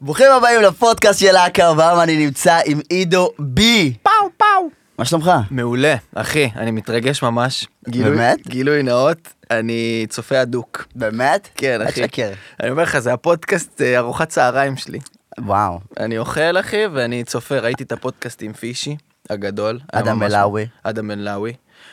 [0.00, 3.94] ברוכים הבאים לפודקאסט של להקה, והיום אני נמצא עם עידו בי.
[4.02, 4.68] פאו פאו.
[4.98, 5.30] מה שלומך?
[5.50, 7.66] מעולה, אחי, אני מתרגש ממש.
[7.88, 8.38] גילוי- באמת?
[8.48, 9.18] גילוי נאות,
[9.50, 10.86] אני צופה הדוק.
[10.94, 11.48] באמת?
[11.54, 11.92] כן, אחי.
[12.06, 12.30] תשקר.
[12.62, 14.98] אני אומר לך, זה הפודקאסט אה, ארוחת צהריים שלי.
[15.38, 15.80] וואו.
[16.00, 17.58] אני אוכל, אחי, ואני צופה.
[17.58, 18.96] ראיתי את הפודקאסט עם פישי,
[19.30, 19.78] הגדול.
[19.92, 20.66] היה אדם ממש- מלאווי.
[20.82, 21.52] אדם מלאווי.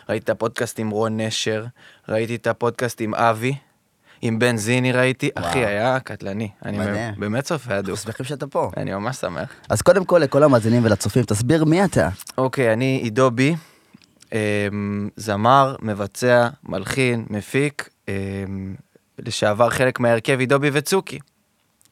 [0.10, 1.66] ראיתי את הפודקאסט עם רון נשר.
[2.10, 3.56] ראיתי את הפודקאסט עם אבי.
[4.22, 5.30] עם בן זיני ראיתי.
[5.38, 5.50] וואו.
[5.50, 6.50] אחי, היה קטלני.
[6.66, 7.14] אני מדהים.
[7.18, 7.90] באמת צופה הדוק.
[7.90, 8.72] אנחנו שמחים שאתה פה.
[8.78, 9.50] אני ממש שמח.
[9.70, 12.10] אז קודם כל לכל המאזינים ולצופים, תסביר מי אתה.
[12.38, 13.56] אוקיי, אני עידו בי,
[14.34, 18.14] אמ, זמר, מבצע, מלחין, מפיק, אמ,
[19.20, 21.20] לשעבר חלק מההרכב עידו בי וצוקי.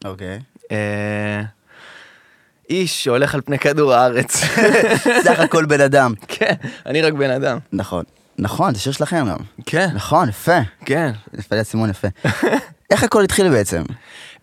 [0.05, 0.39] אוקיי.
[0.71, 1.41] אה,
[2.69, 4.35] איש שהולך על פני כדור הארץ.
[5.25, 6.13] סך הכל בן אדם.
[6.27, 6.53] כן,
[6.85, 7.57] אני רק בן אדם.
[7.73, 8.03] נכון.
[8.37, 9.37] נכון, זה שיר שלכם גם.
[9.65, 10.57] כן, נכון, יפה.
[10.85, 11.11] כן.
[11.37, 12.07] יפה סימון יפה.
[12.91, 13.83] איך הכל התחיל בעצם?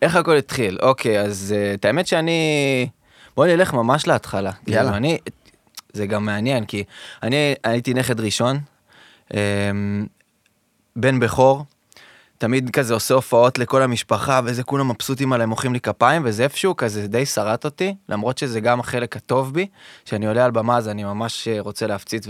[0.02, 0.78] איך הכל התחיל?
[0.82, 2.88] אוקיי, אז אה, את האמת שאני...
[3.36, 4.50] בוא נלך ממש להתחלה.
[4.66, 4.82] יאללה.
[4.82, 5.18] כאילו, אני...
[5.92, 6.84] זה גם מעניין, כי
[7.22, 8.58] אני הייתי נכד ראשון,
[9.34, 10.06] אמ,
[10.96, 11.64] בן בכור,
[12.38, 16.76] תמיד כזה עושה הופעות לכל המשפחה, ואיזה כולם מבסוטים עליהם, מוחאים לי כפיים, וזה איפשהו
[16.76, 19.66] כזה די שרט אותי, למרות שזה גם החלק הטוב בי,
[20.04, 22.26] שאני עולה על במה אז אני ממש אה, רוצה להפציץ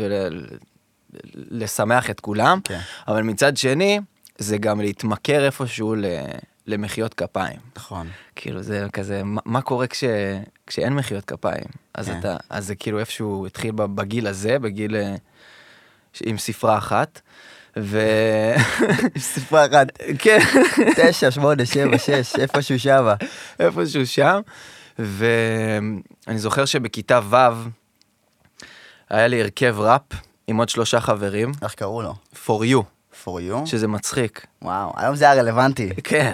[1.51, 2.81] ולשמח את כולם, כן.
[3.09, 4.01] אבל מצד שני,
[4.39, 6.07] זה גם להתמכר איפשהו ל-
[6.67, 7.59] למחיאות כפיים.
[7.77, 8.09] נכון.
[8.37, 10.05] כאילו זה כזה, מה, מה קורה כש,
[10.67, 11.65] כשאין מחיאות כפיים?
[11.95, 12.19] אז כן.
[12.19, 15.15] אתה, אז זה כאילו איפשהו התחיל בגיל הזה, בגיל, אה,
[16.25, 17.21] עם ספרה אחת.
[17.79, 18.01] ו...
[19.19, 19.87] ספרה אחת.
[20.19, 20.39] כן,
[20.97, 23.15] תשע, שמונה, שבע, שש, איפשהו שמה.
[23.61, 24.41] איפשהו שם.
[24.99, 27.37] ואני זוכר שבכיתה ו'
[29.11, 30.03] היה לי הרכב ראפ
[30.53, 32.15] עם עוד שלושה חברים, איך קראו לו?
[32.35, 32.83] for you,
[33.25, 33.67] for you?
[33.67, 34.47] שזה מצחיק.
[34.63, 35.91] וואו, היום זה היה רלוונטי.
[36.05, 36.33] כן,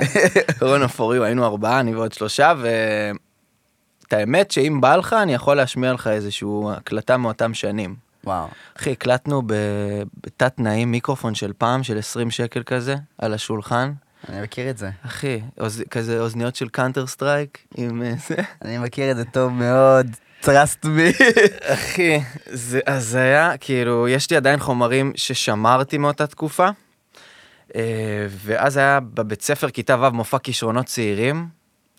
[0.58, 5.34] קראו לנו for you, היינו ארבעה, אני ועוד שלושה, ואת האמת שאם בא לך, אני
[5.34, 7.96] יכול להשמיע לך איזושהי הקלטה מאותם שנים.
[8.24, 8.46] וואו.
[8.78, 13.92] אחי, הקלטנו ב- בתת תנאים מיקרופון של פעם, של 20 שקל כזה, על השולחן.
[14.28, 14.90] אני מכיר את זה.
[15.06, 15.82] אחי, אוז...
[15.90, 18.36] כזה אוזניות של קאנטר סטרייק, עם אה, זה.
[18.64, 20.06] אני מכיר את זה טוב מאוד.
[20.42, 21.22] Trust me.
[21.74, 26.68] אחי, זה הזיה, כאילו, יש לי עדיין חומרים ששמרתי מאותה תקופה.
[27.76, 31.46] אה, ואז היה בבית ספר כיתה ו' מופע כישרונות צעירים.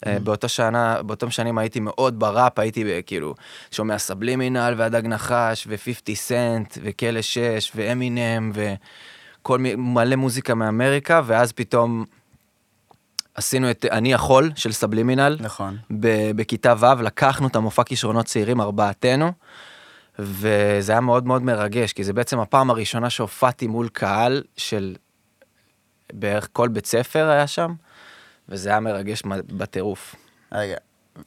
[0.08, 3.36] אה, באותו שנה, באותם שנים הייתי מאוד בראפ, הייתי ב- כאילו
[3.72, 12.06] שומע סבלימינל והדג נחש ו-50 סנט וכלא 6 ואמינם וכל מלא מוזיקה מאמריקה, ואז פתאום
[13.36, 15.38] עשינו את אני יכול של סבלימינל.
[15.40, 15.78] נכון.
[16.00, 19.32] ב- בכיתה ו', לקחנו את המופע כישרונות צעירים, ארבעתנו,
[20.20, 24.96] וזה היה מאוד מאוד מרגש, כי זה בעצם הפעם הראשונה שהופעתי מול קהל של
[26.14, 27.74] בערך כל בית ספר היה שם,
[28.50, 30.16] וזה היה מרגש בטירוף.
[30.52, 30.78] רגע.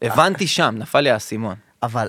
[0.03, 1.55] הבנתי שם, נפל לי האסימון.
[1.83, 2.09] אבל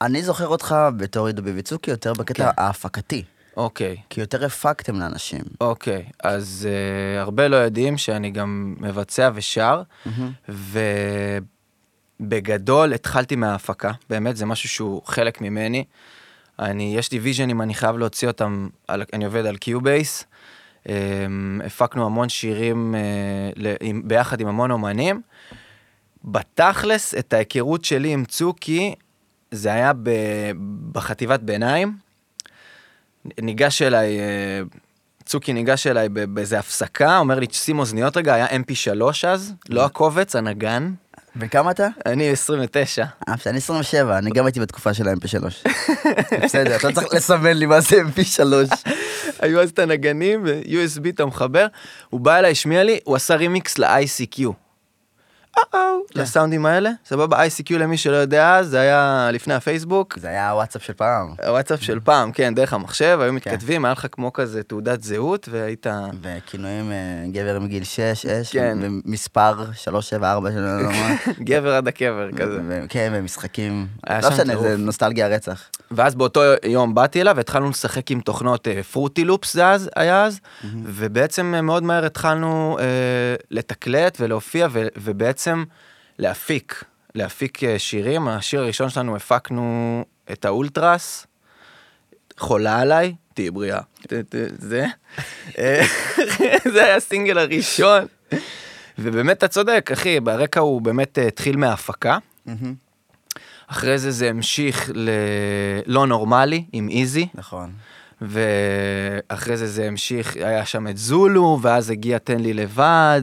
[0.00, 2.62] אני זוכר אותך בתור עידו ביביצוקי יותר בקטע כן.
[2.62, 3.24] ההפקתי.
[3.56, 5.40] אוקיי, כי יותר הפקתם לאנשים.
[5.60, 9.82] אוקיי, אז uh, הרבה לא יודעים שאני גם מבצע ושר,
[12.20, 15.84] ובגדול התחלתי מההפקה, באמת זה משהו שהוא חלק ממני.
[16.58, 20.24] אני, יש לי vision ים, אני חייב להוציא אותם, על, אני עובד על קיובייס.
[20.84, 20.88] Um,
[21.66, 22.98] הפקנו המון שירים uh,
[23.56, 25.22] ל, עם, ביחד עם המון אומנים.
[26.24, 28.94] בתכלס, את ההיכרות שלי עם צוקי,
[29.50, 30.10] זה היה ב,
[30.92, 31.96] בחטיבת ביניים.
[33.40, 34.60] ניגש אליי, אה,
[35.24, 40.36] צוקי ניגש אליי באיזה הפסקה, אומר לי, שים אוזניות רגע, היה mp3 אז, לא הקובץ,
[40.36, 40.92] הנגן.
[41.36, 41.88] וכמה אתה?
[42.06, 43.04] אני 29.
[43.28, 45.68] אה, אני 27, אני גם הייתי בתקופה של ה-MP3.
[46.44, 48.42] בסדר, אתה צריך לסמן לי מה זה MP3.
[49.42, 51.66] היו אז את הנגנים, ו-USB אתה מחבר,
[52.10, 54.61] הוא בא אליי, השמיע לי, הוא עשה רימיקס ל-ICQ.
[56.14, 60.18] לסאונדים האלה, סבבה, ICQ למי שלא יודע, זה היה לפני הפייסבוק.
[60.18, 61.34] זה היה הוואטסאפ של פעם.
[61.46, 63.34] הוואטסאפ של פעם, כן, דרך המחשב, היו כן.
[63.34, 65.86] מתכתבים, היה לך כמו כזה תעודת זהות, והיית...
[66.22, 66.96] וכינויים אה,
[67.32, 68.78] גבר מגיל 6, אש, כן.
[68.80, 71.16] ומספר 374 של לא יודע מה.
[71.40, 72.60] גבר עד הקבר כזה.
[72.88, 73.86] כן, ומשחקים.
[74.22, 74.56] לא משנה.
[74.56, 75.62] זה נוסטלגיה רצח.
[75.90, 80.40] ואז באותו יום באתי אליו והתחלנו לשחק עם תוכנות פרוטי לופס זה אז, היה אז,
[80.84, 82.84] ובעצם אה, מאוד מהר התחלנו אה,
[83.50, 84.86] לתקלט ולהופיע ו,
[85.42, 85.64] ובעצם
[86.18, 86.84] להפיק,
[87.14, 88.28] להפיק אה, שירים.
[88.28, 91.26] השיר הראשון שלנו הפקנו את האולטרס,
[92.38, 93.80] חולה עליי, תהיי בריאה,
[94.58, 94.86] זה,
[95.58, 95.82] אה,
[96.72, 98.04] זה היה הסינגל הראשון.
[98.98, 102.18] ובאמת אתה צודק, אחי, ברקע הוא באמת אה, התחיל מההפקה.
[103.66, 107.72] אחרי זה זה המשיך ללא נורמלי עם איזי, נכון.
[108.20, 113.22] ואחרי זה זה המשיך, היה שם את זולו, ואז הגיע תן לי לבד,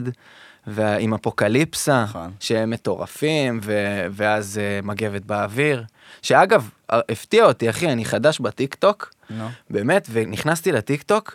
[0.66, 2.32] ועם אפוקליפסה, נכון.
[2.40, 5.84] שהם מטורפים, ו- ואז אה, מגבת באוויר.
[6.22, 9.48] שאגב, הפתיע אותי, אחי, אני חדש בטיקטוק, נו.
[9.70, 11.34] באמת, ונכנסתי לטיקטוק,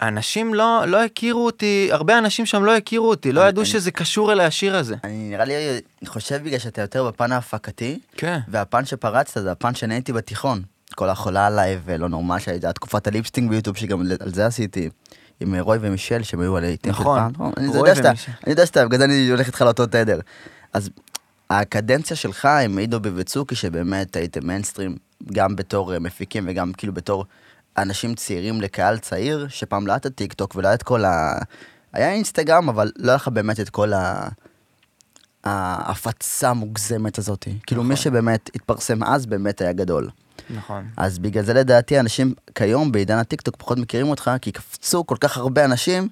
[0.00, 3.70] ואנשים לא, לא הכירו אותי, הרבה אנשים שם לא הכירו אותי, לא אני- ידעו אני-
[3.70, 4.94] שזה קשור אל השיר הזה.
[5.04, 5.54] אני נראה לי,
[6.02, 8.38] אני חושב בגלל שאתה יותר בפן ההפקתי, כן.
[8.48, 10.62] והפן שפרצת זה הפן שאני הייתי בתיכון.
[10.94, 14.90] כל החולה עליי ולא נורמל שהייתה תקופת ה lip-syncing ביוטיוב שגם על זה עשיתי.
[15.40, 17.32] עם אה, רוי ומישל שהם היו על הביטים של נכון, פעם.
[17.38, 18.10] לא, אני יודע שאתה.
[18.10, 20.20] אני יודע שאתה, בגלל זה אני הולך איתך לאותו תדר.
[20.72, 20.90] אז
[21.50, 24.96] הקדנציה שלך עם עידו בי וצוקי שבאמת הייתם מיינסטרים
[25.32, 27.24] גם בתור אה, מפיקים וגם כאילו בתור
[27.78, 31.38] אנשים צעירים לקהל צעיר שפעם לא היה את הטיק טוק ולא היה את כל ה...
[31.92, 34.28] היה אינסטגרם אבל לא היה לך באמת את כל ה...
[35.44, 37.48] ההפצה המוגזמת הזאת.
[37.66, 40.08] כאילו מי שבאמת התפרסם אז באמת היה גדול.
[40.50, 40.84] נכון.
[40.96, 45.36] אז בגלל זה לדעתי אנשים כיום בעידן הטיקטוק פחות מכירים אותך, כי קפצו כל כך
[45.36, 46.08] הרבה אנשים,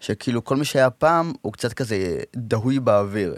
[0.00, 1.96] שכאילו כל מי שהיה פעם הוא קצת כזה
[2.36, 3.34] דהוי באוויר.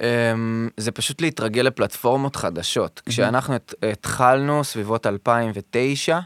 [0.00, 3.02] אמ, זה פשוט להתרגל לפלטפורמות חדשות.
[3.06, 6.18] כשאנחנו הת- התחלנו סביבות 2009,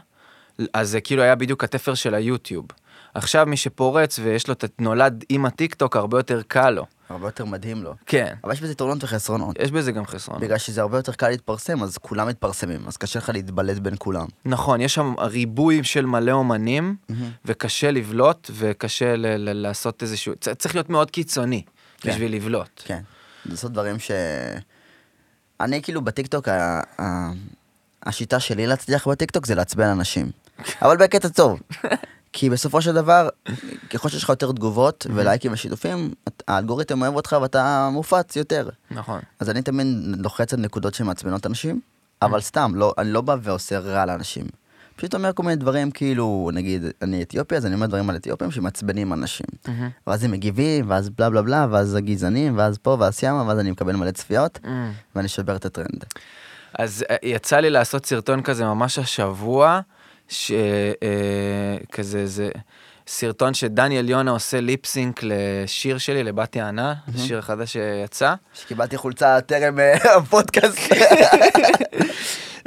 [0.73, 2.65] אז זה כאילו היה בדיוק התפר של היוטיוב.
[3.13, 6.85] עכשיו מי שפורץ ויש לו, נולד עם הטיקטוק, הרבה יותר קל לו.
[7.09, 7.95] הרבה יותר מדהים לו.
[8.05, 9.55] כן, אבל יש בזה יתרונות וחסרונות.
[9.59, 10.41] יש בזה גם חסרון.
[10.41, 14.25] בגלל שזה הרבה יותר קל להתפרסם, אז כולם מתפרסמים, אז קשה לך להתבלט בין כולם.
[14.45, 16.95] נכון, יש שם ריבוי של מלא אומנים,
[17.45, 21.61] וקשה לבלוט, וקשה ל- ל- לעשות איזשהו, צריך להיות מאוד קיצוני
[21.97, 22.09] כן.
[22.11, 22.81] בשביל לבלוט.
[22.85, 23.01] כן.
[23.45, 24.11] לעשות דברים ש...
[25.59, 26.81] אני כאילו בטיקטוק, ה...
[27.01, 27.31] ה...
[28.03, 30.31] השיטה שלי להצליח בטיקטוק זה לעצבן אנשים.
[30.81, 31.59] אבל בקטע טוב.
[32.33, 33.29] כי בסופו של דבר,
[33.89, 36.13] ככל שיש לך יותר תגובות ולייקים ושיתופים,
[36.47, 38.69] האלגוריתם אוהב אותך ואתה מופץ יותר.
[38.91, 39.19] נכון.
[39.39, 39.87] אז אני תמיד
[40.17, 41.79] לוחץ על נקודות שמעצבנות אנשים,
[42.21, 44.45] אבל סתם, לא, אני לא בא ועושה רע לאנשים.
[44.95, 48.51] פשוט אומר כל מיני דברים כאילו, נגיד, אני אתיופי, אז אני אומר דברים על אתיופים
[48.51, 49.45] שמעצבנים אנשים.
[50.07, 53.71] ואז הם מגיבים, ואז בלה בלה בלה, ואז הגזענים, ואז פה, ואז שמה, ואז אני
[53.71, 54.59] מקבל מלא צפיות,
[55.15, 56.05] ואני שובר את הטרנד.
[56.73, 59.79] אז אה, יצא לי לעשות סרטון כזה ממש השבוע,
[60.29, 62.49] שכזה זה
[63.07, 68.33] סרטון שדניאל יונה עושה ליפסינק לשיר שלי, לבת יענה, שיר החדש שיצא.
[68.53, 70.79] שקיבלתי חולצה טרם אה, הפודקאסט.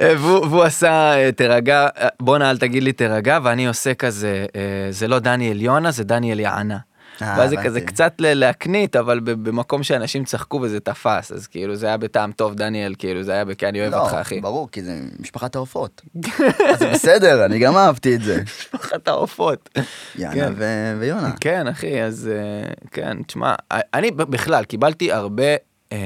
[0.01, 4.47] אה, והוא, והוא עשה אה, תירגע, אה, בואנה אל תגיד לי תירגע, ואני עושה כזה,
[4.57, 4.61] אה,
[4.91, 6.79] זה לא דניאל יונה, זה דניאל יענה.
[7.23, 7.57] אה, ואז זה.
[7.57, 12.55] כזה קצת להקנית, אבל במקום שאנשים צחקו וזה תפס, אז כאילו זה היה בטעם טוב,
[12.55, 14.35] דניאל, כאילו זה היה בכי אני אוהב אותך, אחי.
[14.37, 16.03] לא, ברור, כי זה משפחת העופות.
[16.73, 18.43] אז זה בסדר, אני גם אהבתי את זה.
[18.43, 19.79] משפחת העופות.
[20.19, 20.53] יאנה כן.
[20.99, 21.33] ויונה.
[21.41, 25.55] כן, אחי, אז אה, כן, תשמע, אני בכלל קיבלתי הרבה,
[25.93, 25.99] אה,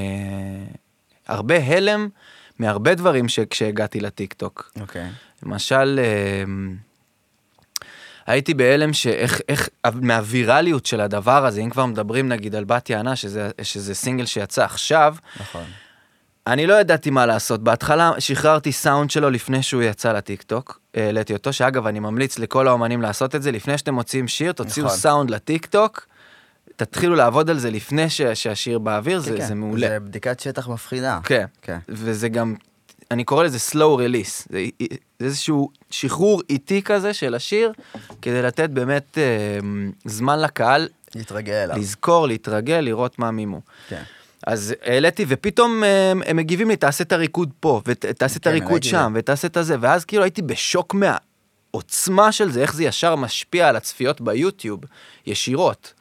[1.27, 2.07] הרבה הלם
[2.59, 4.71] מהרבה דברים שכשהגעתי לטיקטוק.
[4.81, 5.07] אוקיי.
[5.43, 5.99] למשל,
[8.27, 13.15] הייתי בהלם שאיך, איך, מהווירליות של הדבר הזה, אם כבר מדברים נגיד על בת יענה,
[13.15, 15.63] שזה, שזה סינגל שיצא עכשיו, נכון.
[16.47, 17.63] אני לא ידעתי מה לעשות.
[17.63, 23.01] בהתחלה שחררתי סאונד שלו לפני שהוא יצא לטיקטוק, העליתי אותו, שאגב, אני ממליץ לכל האומנים
[23.01, 24.97] לעשות את זה, לפני שאתם מוציאים שיר, תוציאו נכון.
[24.97, 26.07] סאונד לטיקטוק,
[26.75, 29.45] תתחילו לעבוד על זה לפני ש, שהשיר באוויר, זה, כן, כן.
[29.45, 29.87] זה מעולה.
[29.87, 31.19] זה בדיקת שטח מפחידה.
[31.23, 31.45] כן.
[31.61, 31.77] כן.
[31.89, 32.55] וזה גם,
[33.11, 34.65] אני קורא לזה slow release, זה,
[35.19, 37.71] זה איזשהו שחרור איטי כזה של השיר,
[38.21, 39.59] כדי לתת באמת אה,
[40.05, 41.77] זמן לקהל להתרגל אליו.
[41.77, 43.61] לזכור, להתרגל, לראות מה מימו.
[43.89, 44.03] כן.
[44.47, 48.83] אז העליתי, ופתאום אה, הם מגיבים לי, תעשה את הריקוד פה, ותעשה את כן, הריקוד
[48.83, 53.69] שם, ותעשה את הזה, ואז כאילו הייתי בשוק מהעוצמה של זה, איך זה ישר משפיע
[53.69, 54.79] על הצפיות ביוטיוב,
[55.25, 55.93] ישירות.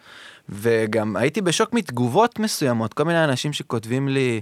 [0.49, 4.41] וגם הייתי בשוק מתגובות מסוימות, כל מיני אנשים שכותבים לי,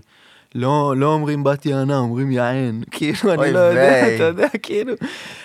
[0.54, 2.82] לא, לא אומרים בת יענה, אומרים יען.
[2.90, 4.14] כאילו, אני לא יודע.
[4.14, 4.94] אתה יודע, כאילו,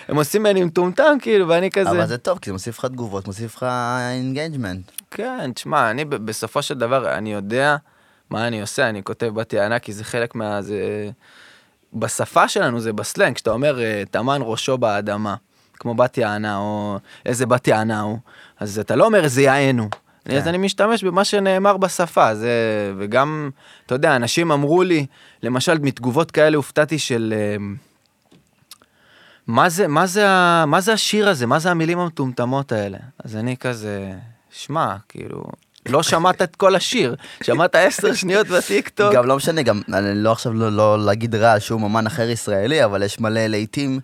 [0.08, 1.90] הם עושים ממני מטומטם, כאילו, ואני כזה...
[1.90, 3.66] אבל זה טוב, כי זה מוסיף לך תגובות, מוסיף לך
[4.12, 4.90] engagement.
[5.10, 7.76] כן, תשמע, אני בסופו של דבר, אני יודע
[8.30, 10.62] מה אני עושה, אני כותב בת יענה, כי זה חלק מה...
[10.62, 11.10] זה...
[11.94, 15.34] בשפה שלנו זה בסלנג, כשאתה אומר, אה, טמן ראשו באדמה,
[15.74, 18.18] כמו בת יענה, או איזה בת יענה הוא,
[18.60, 19.88] אז אתה לא אומר איזה יענו.
[20.30, 20.36] כן.
[20.36, 22.50] אז אני משתמש במה שנאמר בשפה, זה,
[22.98, 23.50] וגם,
[23.86, 25.06] אתה יודע, אנשים אמרו לי,
[25.42, 27.34] למשל, מתגובות כאלה הופתעתי של...
[27.36, 27.56] אה,
[29.46, 30.26] מה זה, מה זה,
[30.66, 31.46] מה זה השיר הזה?
[31.46, 32.98] מה זה המילים המטומטמות האלה?
[33.24, 34.12] אז אני כזה,
[34.50, 35.44] שמע, כאילו,
[35.88, 39.14] לא שמעת את כל השיר, שמעת עשר שניות בטיקטוק.
[39.14, 42.28] גם לא משנה, גם, אני לא עכשיו לא, לא להגיד רע על שום אמן אחר
[42.28, 44.00] ישראלי, אבל יש מלא להיטים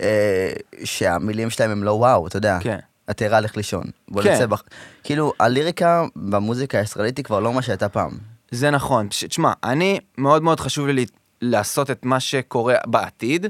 [0.00, 0.52] אה,
[0.84, 2.58] שהמילים שלהם הם לא וואו, אתה יודע.
[2.60, 2.78] כן.
[3.08, 3.84] התארה לך לישון.
[4.08, 4.34] בוא כן.
[4.34, 4.62] נצא בח...
[5.04, 8.10] כאילו, הליריקה במוזיקה הישראלית היא כבר לא מה שהייתה פעם.
[8.50, 9.08] זה נכון.
[9.08, 11.06] תשמע, אני, מאוד מאוד חשוב לי
[11.42, 13.46] לעשות את מה שקורה בעתיד,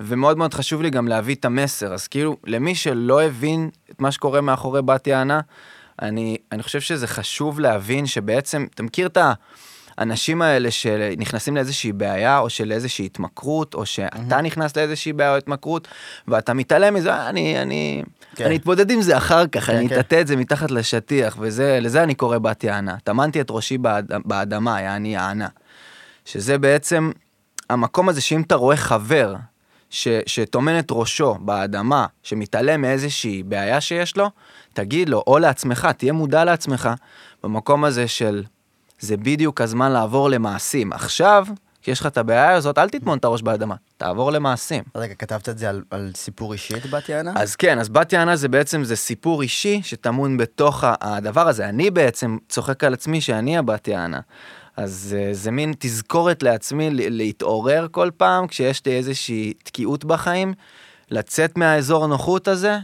[0.00, 1.94] ומאוד מאוד חשוב לי גם להביא את המסר.
[1.94, 5.40] אז כאילו, למי שלא הבין את מה שקורה מאחורי בת יענה,
[6.02, 9.18] אני, אני חושב שזה חשוב להבין שבעצם, אתה מכיר את
[9.98, 15.36] האנשים האלה שנכנסים לאיזושהי בעיה, או של איזושהי התמכרות, או שאתה נכנס לאיזושהי בעיה או
[15.36, 15.88] התמכרות,
[16.28, 18.02] ואתה מתעלם מזה, "אה, אני, אני,
[18.36, 18.44] כן.
[18.44, 19.94] אני אתמודד עם זה אחר כך, כן, אני כן.
[19.94, 22.96] אטאטא את זה מתחת לשטיח, ולזה אני קורא בת יענה.
[23.04, 25.48] טמנתי את ראשי באד, באדמה, יעני יענה.
[26.24, 27.10] שזה בעצם
[27.70, 29.34] המקום הזה שאם אתה רואה חבר
[29.90, 34.30] ש, שטומן את ראשו באדמה, שמתעלם מאיזושהי בעיה שיש לו,
[34.72, 36.88] תגיד לו, או לעצמך, תהיה מודע לעצמך,
[37.42, 38.44] במקום הזה של
[39.00, 40.92] זה בדיוק הזמן לעבור למעשים.
[40.92, 41.46] עכשיו,
[41.82, 44.84] כשיש לך את הבעיה הזאת, אל תטמון את הראש באדמה, תעבור למעשים.
[44.94, 47.32] רגע, כתבת את זה על, על סיפור אישי את בת יענה?
[47.36, 51.68] אז כן, אז בת יענה זה בעצם, זה סיפור אישי שטמון בתוך הדבר הזה.
[51.68, 54.20] אני בעצם צוחק על עצמי שאני הבת יענה.
[54.76, 60.54] אז אה, זה מין תזכורת לעצמי להתעורר כל פעם כשיש לי איזושהי תקיעות בחיים,
[61.10, 62.78] לצאת מהאזור הנוחות הזה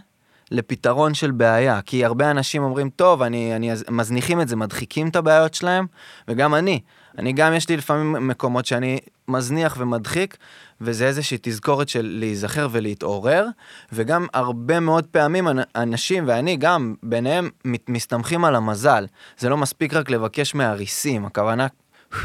[0.52, 1.80] לפתרון של בעיה.
[1.86, 5.86] כי הרבה אנשים אומרים, טוב, אני, אני מזניחים את זה, מדחיקים את הבעיות שלהם,
[6.28, 6.80] וגם אני.
[7.18, 10.36] אני גם, יש לי לפעמים מקומות שאני מזניח ומדחיק,
[10.80, 13.46] וזה איזושהי תזכורת של להיזכר ולהתעורר,
[13.92, 17.50] וגם הרבה מאוד פעמים אנ- אנשים, ואני גם, ביניהם,
[17.88, 19.06] מסתמכים על המזל.
[19.38, 21.66] זה לא מספיק רק לבקש מהריסים, הכוונה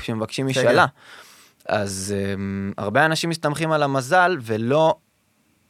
[0.01, 0.47] שמבקשים.
[0.47, 0.85] משאלה.
[1.67, 4.95] אז um, הרבה אנשים מסתמכים על המזל ולא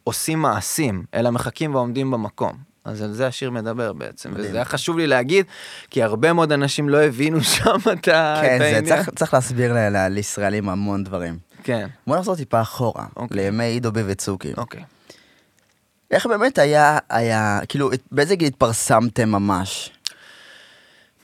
[0.07, 2.51] עושים מעשים, אלא מחכים ועומדים במקום.
[2.85, 4.45] אז על זה השיר מדבר בעצם, מדהים.
[4.45, 5.45] וזה היה חשוב לי להגיד,
[5.89, 8.85] כי הרבה מאוד אנשים לא הבינו שם את ה- כן, זה העניין.
[8.85, 11.37] צריך, צריך להסביר ל- ל- לישראלים המון דברים.
[11.63, 13.37] כן, בוא נחזור טיפה אחורה, אוקיי.
[13.37, 14.53] לימי עידו בי וצוקי.
[14.57, 14.83] אוקיי.
[16.11, 19.91] איך באמת היה, היה, כאילו, באיזה גיל התפרסמתם ממש?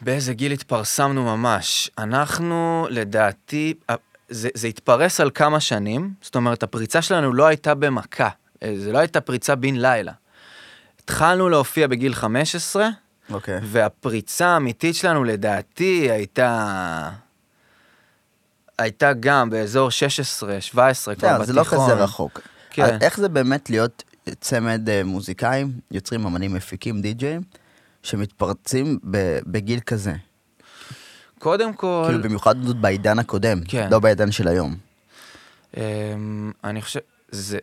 [0.01, 1.91] באיזה גיל התפרסמנו ממש?
[1.97, 3.73] אנחנו, לדעתי,
[4.29, 8.29] זה, זה התפרס על כמה שנים, זאת אומרת, הפריצה שלנו לא הייתה במכה,
[8.77, 10.11] זה לא הייתה פריצה בן לילה.
[11.03, 12.89] התחלנו להופיע בגיל 15,
[13.29, 13.59] אוקיי.
[13.63, 17.09] והפריצה האמיתית שלנו, לדעתי, הייתה...
[18.77, 21.45] הייתה גם באזור 16, 17, כבר בתיכון.
[21.45, 22.39] זה לא כזה רחוק.
[22.69, 22.97] כן.
[23.01, 24.03] איך זה באמת להיות
[24.39, 27.41] צמד אה, מוזיקאים, יוצרים, אמנים, מפיקים, די-ג'אים,
[28.03, 28.99] שמתפרצים
[29.47, 30.13] בגיל כזה?
[31.39, 32.03] קודם כל...
[32.07, 33.87] כאילו במיוחד עוד בעידן הקודם, כן.
[33.91, 34.75] לא בעידן של היום.
[35.77, 36.99] אמ, אני חושב,
[37.31, 37.57] זה,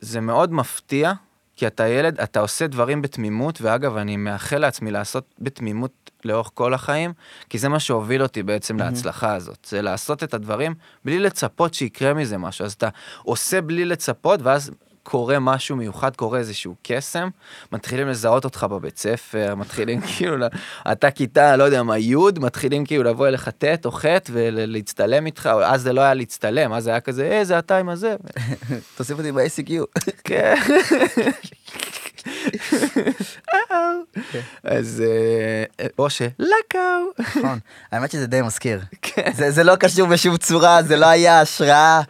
[0.00, 1.12] זה מאוד מפתיע,
[1.56, 6.74] כי אתה ילד, אתה עושה דברים בתמימות, ואגב, אני מאחל לעצמי לעשות בתמימות לאורך כל
[6.74, 7.12] החיים,
[7.48, 10.74] כי זה מה שהוביל אותי בעצם להצלחה הזאת, זה לעשות את הדברים
[11.04, 12.88] בלי לצפות שיקרה מזה משהו, אז אתה
[13.22, 14.70] עושה בלי לצפות, ואז
[15.08, 17.28] קורה משהו מיוחד, קורה איזשהו קסם,
[17.72, 20.46] מתחילים לזהות אותך בבית ספר, מתחילים כאילו,
[20.92, 25.50] אתה כיתה, לא יודע מה, י', מתחילים כאילו לבוא אליך ט' או ח' ולהצטלם איתך,
[25.64, 28.16] אז זה לא היה להצטלם, אז זה היה כזה, אה, זה אתה עם הזה.
[28.96, 29.72] תוסיף אותי ב-ACQ.
[30.24, 30.54] כן.
[34.64, 35.02] אז
[35.80, 36.80] אה, או שלקאו.
[37.18, 37.58] נכון.
[37.92, 38.80] האמת שזה די מזכיר.
[39.02, 39.32] כן.
[39.32, 42.02] זה לא קשור בשום צורה, זה לא היה השראה.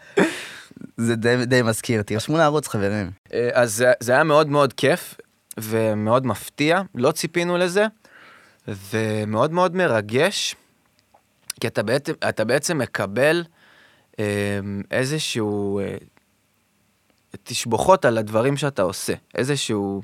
[0.97, 3.11] זה די, די מזכיר, תרשמו לערוץ חברים.
[3.33, 5.14] אה, אז זה- זה היה מאוד מאוד כיף
[5.59, 7.87] ומאוד מפתיע, לא ציפינו לזה,
[8.68, 10.56] ומאוד מאוד מרגש,
[11.61, 13.45] כי אתה בעצם, אתה בעצם מקבל
[14.18, 14.25] אה,
[14.90, 15.97] איזשהו אה,
[17.45, 20.02] תשבוכות על הדברים שאתה עושה, איזשהו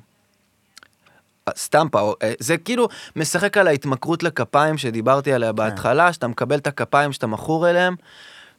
[1.56, 7.12] סטמפה, אה, זה כאילו משחק על ההתמכרות לכפיים שדיברתי עליה בהתחלה, שאתה מקבל את הכפיים
[7.12, 7.94] שאתה מכור אליהם,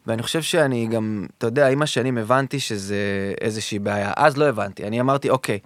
[0.08, 2.96] ואני חושב שאני גם, אתה יודע, עם השנים הבנתי שזה
[3.42, 4.12] איזושהי בעיה.
[4.16, 5.60] אז לא הבנתי, אני אמרתי, אוקיי,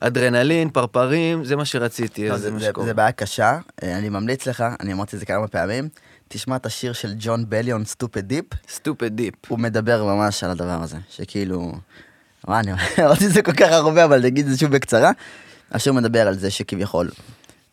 [0.00, 2.86] אדרנלין, פרפרים, זה מה שרציתי, לא, זה זה, מה שקורה.
[2.86, 5.88] זה בעיה קשה, אה, אני ממליץ לך, אני אמרתי את זה כמה פעמים,
[6.28, 9.34] תשמע את השיר של ג'ון בליון, Stupid Deep, Stupid Deep.
[9.48, 11.72] הוא מדבר ממש על הדבר הזה, שכאילו,
[12.48, 12.72] מה אני
[13.04, 15.10] אמרתי את זה כל כך הרבה, אבל נגיד את זה שוב בקצרה.
[15.72, 17.10] השיר מדבר על זה שכביכול,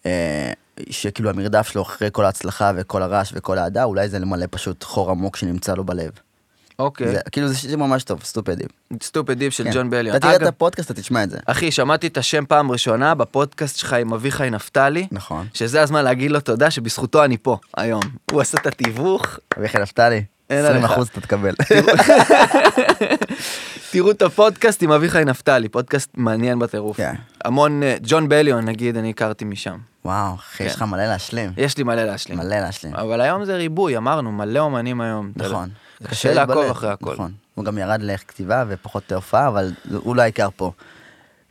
[0.05, 0.53] אה,
[0.90, 5.12] שכאילו המרדף שלו אחרי כל ההצלחה וכל הרעש וכל האהדה, אולי זה למלא פשוט חור
[5.12, 6.12] עמוק שנמצא לו בלב.
[6.80, 8.72] אוקיי, זה, כאילו זה שיר ממש טוב, Stupid Deep.
[9.03, 9.72] Stupid Deep של כן.
[9.74, 10.16] ג'ון בליון.
[10.16, 11.38] אתה תראה את הפודקאסט, אתה תשמע את זה.
[11.46, 15.48] אחי, שמעתי את השם פעם ראשונה בפודקאסט שלך עם אביחי נפתלי, נכון.
[15.54, 18.04] שזה הזמן להגיד לו תודה שבזכותו אני פה היום.
[18.32, 20.92] הוא עשה את התיווך, אביחי נפתלי, אין 20 עליך.
[20.92, 21.51] אחוז אתה תקבל.
[23.92, 26.98] תראו את הפודקאסט עם אביחי נפתלי, פודקאסט מעניין בטירוף.
[26.98, 27.13] כן.
[27.46, 29.78] המון, אה, ג'ון בליון נגיד, אני הכרתי משם.
[30.05, 30.77] וואו, אחי, יש כן.
[30.77, 31.53] לך מלא להשלים.
[31.58, 32.38] יש לי מלא להשלים.
[32.38, 32.96] מלא להשלים.
[32.96, 35.31] אבל היום זה ריבוי, אמרנו, מלא אומנים היום.
[35.36, 35.70] נכון.
[36.03, 37.13] קשה לעקוב אחרי הכל.
[37.13, 37.31] נכון.
[37.55, 40.72] הוא גם ירד לכתיבה ופחות להופעה, אבל הוא לא העיקר פה.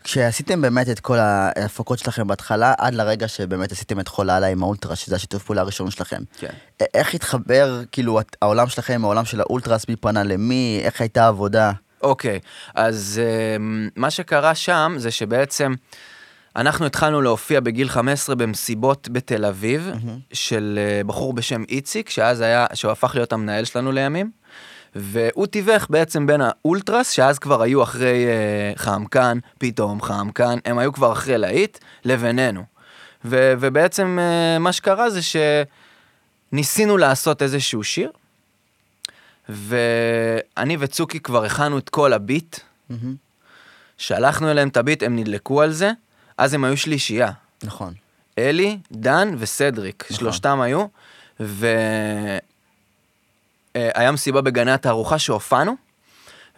[0.05, 4.63] כשעשיתם באמת את כל ההפקות שלכם בהתחלה, עד לרגע שבאמת עשיתם את חול הלאה עם
[4.63, 6.23] האולטרה, שזה השיתוף פעולה הראשון שלכם.
[6.39, 6.51] כן.
[6.95, 11.73] איך התחבר, כאילו, העולם שלכם העולם של האולטרס, מי פנה למי, איך הייתה העבודה?
[12.03, 12.41] אוקיי,
[12.75, 13.21] אז
[13.57, 15.75] אמ, מה שקרה שם זה שבעצם
[16.57, 19.91] אנחנו התחלנו להופיע בגיל 15 במסיבות בתל אביב,
[20.33, 24.31] של אה, בחור בשם איציק, שאז היה, שהוא הפך להיות המנהל שלנו לימים.
[24.95, 30.93] והוא תיווך בעצם בין האולטרס, שאז כבר היו אחרי אה, חמקן, פתאום חמקן, הם היו
[30.93, 32.65] כבר אחרי להיט, לבינינו.
[33.25, 35.21] ו, ובעצם אה, מה שקרה זה
[36.53, 38.11] שניסינו לעשות איזשהו שיר,
[39.49, 42.57] ואני וצוקי כבר הכנו את כל הביט,
[42.91, 43.15] מהמם.
[43.99, 45.91] שלחנו אליהם את הביט, הם נדלקו על זה,
[46.41, 47.31] אז הם היו שלישייה.
[47.63, 47.95] נכון.
[48.39, 50.17] אלי, דן וסדריק, נכון.
[50.17, 50.87] שלושתם היו,
[51.41, 52.41] והיה
[54.13, 55.77] מסיבה בגני התערוכה שהופענו,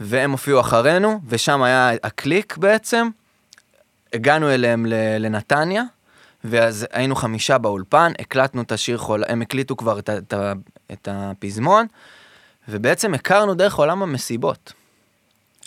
[0.00, 3.08] והם הופיעו אחרינו, ושם היה הקליק בעצם,
[4.12, 4.86] הגענו אליהם
[5.18, 5.82] לנתניה,
[6.44, 10.34] ואז היינו חמישה באולפן, הקלטנו את השיר חול, הם הקליטו כבר את, את,
[10.92, 11.86] את הפזמון,
[12.68, 14.72] ובעצם הכרנו דרך עולם המסיבות.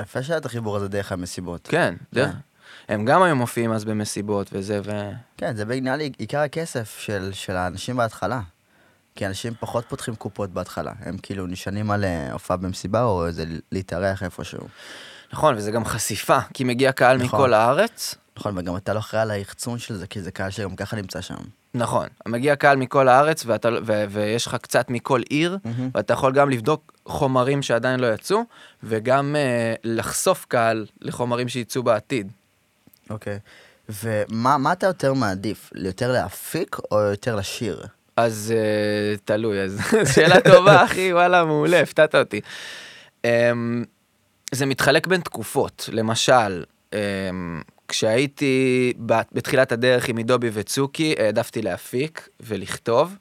[0.02, 1.68] יפה שהיה את החיבור הזה דרך המסיבות.
[1.68, 2.36] כן, דרך.
[2.90, 4.92] הם גם היו מופיעים אז במסיבות וזה, ו...
[5.38, 8.42] כן, זה נראה לי עיקר הכסף של, של האנשים בהתחלה.
[9.16, 10.92] כי אנשים פחות פותחים קופות בהתחלה.
[11.00, 14.68] הם כאילו נשענים על אה, הופעה במסיבה או איזה להתארח איפשהו.
[15.34, 17.40] נכון, וזה גם חשיפה, כי מגיע קהל נכון.
[17.40, 18.16] מכל הארץ.
[18.38, 21.22] נכון, וגם אתה לא אחראי על היחצון של זה, כי זה קהל שגם ככה נמצא
[21.22, 21.36] שם.
[21.74, 25.90] נכון, מגיע קהל מכל הארץ, ואתה, ו, ויש לך קצת מכל עיר, מהמם.
[25.96, 28.44] ואתה יכול גם לבדוק חומרים שעדיין לא יצאו,
[28.84, 32.32] וגם אה, לחשוף קהל לחומרים שיצאו בעתיד.
[33.10, 33.40] אוקיי.
[33.90, 35.74] ומה מה אתה יותר מעדיף?
[35.76, 37.86] יותר להפיק או יותר לשיר?
[38.18, 39.80] אז אה, תלוי, אז
[40.16, 42.42] שאלה טובה, אחי, וואלה, מעולה, הפתעת אותי.
[43.26, 43.52] אה,
[44.52, 47.00] זה מתחלק בין תקופות, למשל, אה,
[47.88, 48.94] כשהייתי
[49.32, 53.16] בתחילת הדרך עם עידובי וצוקי, העדפתי להפיק ולכתוב,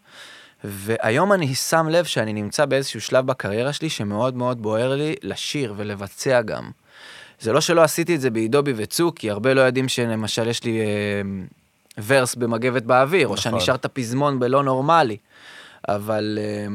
[0.64, 5.74] והיום אני שם לב שאני נמצא באיזשהו שלב בקריירה שלי שמאוד מאוד בוער לי לשיר
[5.76, 6.70] ולבצע גם.
[7.44, 10.86] זה לא שלא עשיתי את זה בעידובי וצוקי, הרבה לא יודעים שלמשל יש לי אה,
[12.06, 13.42] ורס במגבת באוויר, או נכון.
[13.42, 15.16] שאני שר את הפזמון בלא נורמלי,
[15.88, 16.66] אבל אה,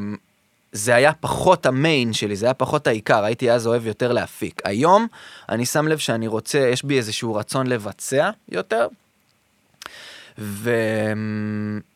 [0.71, 4.61] זה היה פחות המיין שלי, זה היה פחות העיקר, הייתי אז אוהב יותר להפיק.
[4.65, 5.07] היום
[5.49, 8.87] אני שם לב שאני רוצה, יש בי איזשהו רצון לבצע יותר,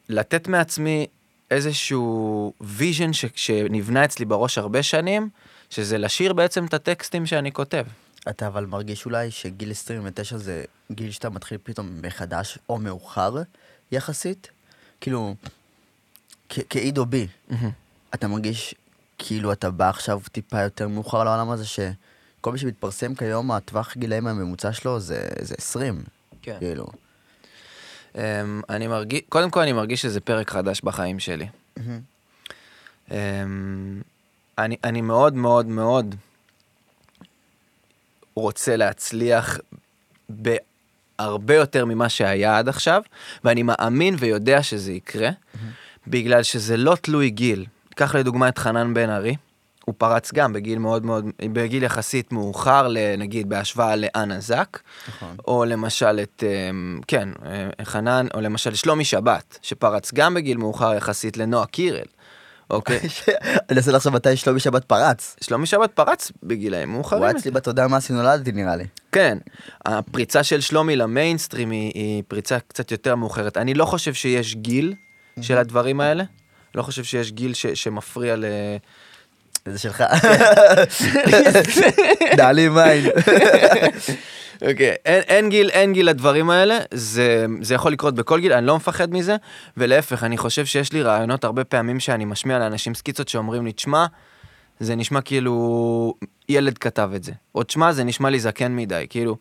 [0.09, 1.07] ולתת מעצמי
[1.51, 3.25] איזשהו vision ש...
[3.35, 5.29] שנבנה אצלי בראש הרבה שנים,
[5.69, 7.83] שזה לשיר בעצם את הטקסטים שאני כותב.
[8.29, 13.35] אתה אבל מרגיש אולי שגיל 29 זה גיל שאתה מתחיל פתאום מחדש או מאוחר
[13.91, 14.49] יחסית?
[15.01, 15.35] כאילו,
[16.49, 17.27] כ- כעידו בי,
[18.13, 18.75] אתה מרגיש
[19.17, 24.27] כאילו אתה בא עכשיו טיפה יותר מאוחר לעולם הזה, שכל מי שמתפרסם כיום, הטווח גילאים
[24.27, 26.03] הממוצע שלו זה, זה 20,
[26.41, 26.55] כן.
[26.59, 26.85] כאילו.
[28.13, 28.17] Um,
[28.69, 31.47] אני מרגיש, קודם כל אני מרגיש שזה פרק חדש בחיים שלי.
[33.09, 33.11] Um,
[34.57, 36.15] אני, אני מאוד מאוד מאוד
[38.35, 39.59] רוצה להצליח
[40.29, 43.01] בהרבה יותר ממה שהיה עד עכשיו,
[43.43, 45.29] ואני מאמין ויודע שזה יקרה,
[46.07, 47.65] בגלל שזה לא תלוי גיל.
[47.95, 49.35] קח לדוגמה את חנן בן ארי,
[49.85, 55.35] הוא פרץ גם בגיל מאוד מאוד, בגיל יחסית מאוחר, נגיד בהשוואה לאנה זק, נכון.
[55.47, 60.93] או למשל את, אמ, כן, אה, חנן, או למשל שלומי שבת, שפרץ גם בגיל מאוחר
[60.93, 62.05] יחסית לנועה קירל,
[62.69, 62.99] אוקיי?
[63.69, 65.35] אני אנסה לחשוב מתי שלומי שבת פרץ.
[65.41, 67.23] שלומי שבת פרץ בגילאים הוא מאוחרים.
[67.23, 68.85] היה אצלי בתודעה מאז שנולדתי נראה לי.
[69.11, 69.37] כן,
[69.85, 73.57] הפריצה של שלומי למיינסטרים היא, היא פריצה קצת יותר מאוחרת.
[73.57, 74.93] אני לא חושב שיש גיל
[75.41, 76.23] של הדברים האלה.
[76.75, 78.45] לא חושב שיש גיל ש, שמפריע ל...
[79.65, 80.03] זה שלך.
[82.37, 83.05] דעלי מיין.
[84.69, 88.75] אוקיי, אין גיל, אין גיל לדברים האלה, זה, זה יכול לקרות בכל גיל, אני לא
[88.75, 89.35] מפחד מזה,
[89.77, 94.05] ולהפך, אני חושב שיש לי רעיונות הרבה פעמים שאני משמיע לאנשים סקיצות שאומרים לי, תשמע,
[94.79, 96.13] זה נשמע כאילו
[96.49, 99.37] ילד כתב את זה, או תשמע, זה נשמע לי זקן מדי, כאילו,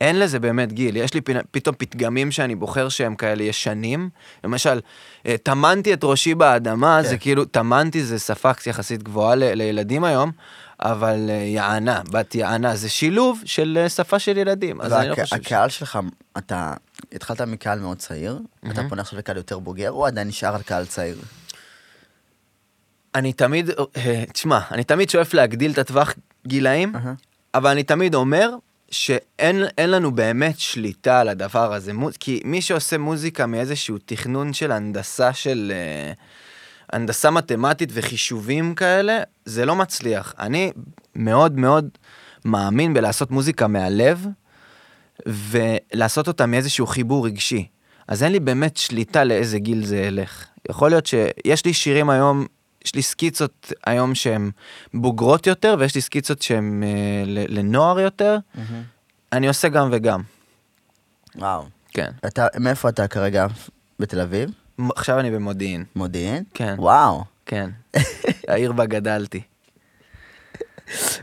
[0.00, 4.10] אין לזה באמת גיל, יש לי פתאום פתגמים שאני בוחר שהם כאלה ישנים,
[4.44, 4.80] למשל,
[5.26, 7.16] אה, טמנתי את ראשי באדמה, זה כן.
[7.18, 10.32] כאילו, טמנתי זה שפה יחסית גבוהה ל- לילדים היום,
[10.80, 15.14] אבל אה, יענה, בת יענה, זה שילוב של אה, שפה של ילדים, אז אני לא
[15.14, 15.32] חושב ש...
[15.32, 15.98] הקהל שלך,
[16.38, 16.74] אתה
[17.12, 18.38] התחלת מקהל מאוד צעיר,
[18.70, 21.18] אתה פונה עכשיו לקהל יותר בוגר, או עדיין נשאר על קהל צעיר?
[23.14, 23.70] אני תמיד,
[24.32, 26.14] תשמע, אני תמיד שואף להגדיל את הטווח
[26.46, 27.14] גילאים, אהה.
[27.54, 28.50] אבל אני תמיד אומר
[28.90, 34.72] שאין אין לנו באמת שליטה על הדבר הזה, כי מי שעושה מוזיקה מאיזשהו תכנון של
[34.72, 35.72] הנדסה של...
[35.74, 36.12] אה,
[36.92, 40.34] הנדסה מתמטית וחישובים כאלה, זה לא מצליח.
[40.38, 40.72] אני
[41.14, 41.88] מאוד מאוד
[42.44, 44.26] מאמין בלעשות מוזיקה מהלב,
[45.26, 47.66] ולעשות אותה מאיזשהו חיבור רגשי.
[48.08, 50.46] אז אין לי באמת שליטה לאיזה גיל זה ילך.
[50.70, 52.46] יכול להיות שיש לי שירים היום,
[52.84, 54.50] יש לי סקיצות היום שהן
[54.94, 58.38] בוגרות יותר, ויש לי סקיצות שהן אה, לנוער יותר.
[59.32, 60.22] אני עושה גם וגם.
[61.36, 61.64] וואו.
[61.92, 62.10] כן.
[62.26, 63.46] אתה, מאיפה אתה כרגע?
[63.98, 64.50] בתל אביב?
[64.96, 65.84] עכשיו אני במודיעין.
[65.96, 66.44] מודיעין?
[66.54, 66.74] כן.
[66.78, 67.24] וואו.
[67.46, 67.70] כן.
[68.48, 69.42] העיר בה גדלתי.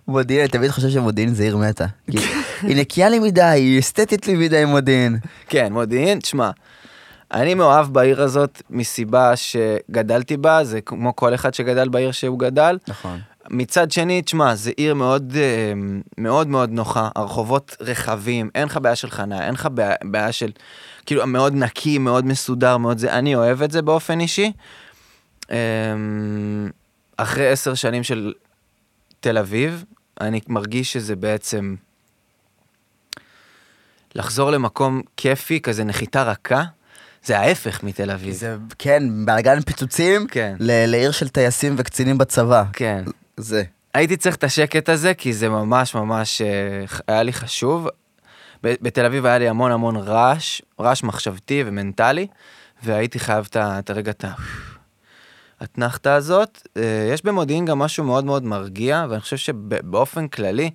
[0.08, 1.86] מודיעין, אני תמיד חושב שמודיעין זה עיר מתה.
[2.68, 5.18] היא נקייה לי מדי, היא אסתטית לי מדי מודיעין.
[5.48, 6.52] כן, מודיעין, תשמע,
[7.32, 12.78] אני מאוהב בעיר הזאת מסיבה שגדלתי בה, זה כמו כל אחד שגדל בעיר שהוא גדל.
[12.88, 13.20] נכון.
[13.50, 15.74] מצד שני, תשמע, זה עיר מאוד אה,
[16.18, 20.52] מאוד מאוד נוחה, הרחובות רחבים, אין לך בעיה של חניה, אין לך בעיה, בעיה של,
[21.06, 24.52] כאילו, מאוד נקי, מאוד מסודר, מאוד זה, אני אוהב את זה באופן אישי.
[25.52, 25.58] אה,
[27.18, 28.34] אחרי עשר שנים של
[29.20, 29.84] תל אביב,
[30.22, 31.76] אני מרגיש שזה בעצם
[34.16, 36.64] לחזור למקום כיפי, כזה נחיתה רכה,
[37.26, 38.34] זה ההפך מתל אביב.
[38.34, 40.56] זה, כן, בלאגן פיצוצים, כן.
[40.60, 42.64] ל- לעיר של טייסים וקצינים בצבא.
[42.74, 43.04] כן.
[43.38, 43.64] זה.
[43.94, 46.48] הייתי צריך את השקט הזה, כי זה ממש ממש אה,
[47.08, 47.88] היה לי חשוב.
[48.64, 52.28] בתל אביב היה לי המון המון רעש, רעש מחשבתי ומנטלי,
[52.84, 54.32] והייתי חייב את הרגע, את ה-
[55.60, 56.68] האתנחתא הזאת.
[56.78, 60.70] אה, יש במודיעין גם משהו מאוד מאוד מרגיע, ואני חושב שבאופן כללי,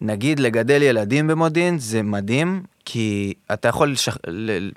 [0.00, 4.16] נגיד לגדל ילדים במודיעין זה מדהים, כי אתה יכול לשח...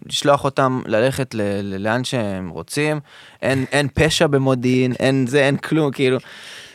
[0.05, 1.41] לשלוח אותם ללכת ל...
[1.41, 2.99] ל- לאן שהם רוצים,
[3.41, 6.17] אין, אין פשע במודיעין, אין זה, אין כלום, כאילו,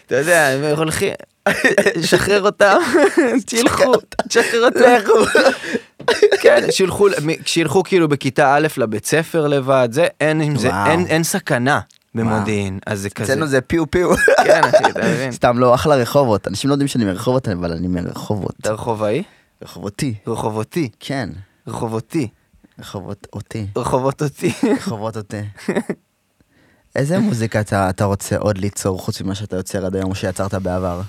[0.07, 1.13] אתה יודע, הם הולכים,
[2.11, 2.77] שחרר אותם,
[3.51, 3.93] שילכו,
[4.29, 5.11] תשחרר אותם.
[6.43, 7.09] כן, שילכו,
[7.47, 10.71] שילכו כאילו בכיתה א' לבית ספר לבד, זה, אין זה.
[10.87, 11.81] אין, אין סכנה
[12.15, 14.17] במודיעין, אז זה כזה, אצלנו זה פיו פיו.
[14.45, 16.49] כן אחי, אתה מבין, סתם לא, אחלה רחובות.
[16.49, 18.55] אנשים לא יודעים שאני מרחובות, אבל אני מרחובות.
[18.61, 19.23] אתה רחובאי?
[19.63, 20.15] רחובותי.
[20.27, 21.31] רחובותי, כן.
[21.67, 22.29] רחובותי,
[22.79, 23.67] רחובות אותי.
[23.77, 24.53] רחובות אותי.
[24.77, 25.41] רחובות אותי.
[26.97, 31.01] איזה מוזיקה אתה, אתה רוצה עוד ליצור חוץ ממה שאתה יוצר עד היום שיצרת בעבר?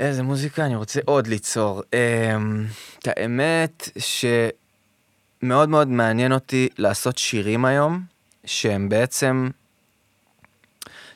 [0.00, 1.82] איזה מוזיקה אני רוצה עוד ליצור.
[1.92, 2.66] אמ,
[2.98, 8.02] את האמת שמאוד מאוד מעניין אותי לעשות שירים היום,
[8.44, 9.48] שהם בעצם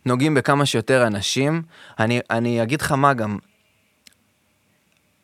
[0.07, 1.63] נוגעים בכמה שיותר אנשים.
[1.99, 3.39] אני, אני אגיד לך מה גם,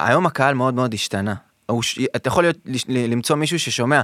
[0.00, 1.35] היום הקהל מאוד מאוד השתנה.
[2.16, 2.57] אתה יכול להיות,
[2.88, 4.00] למצוא מישהו ששומע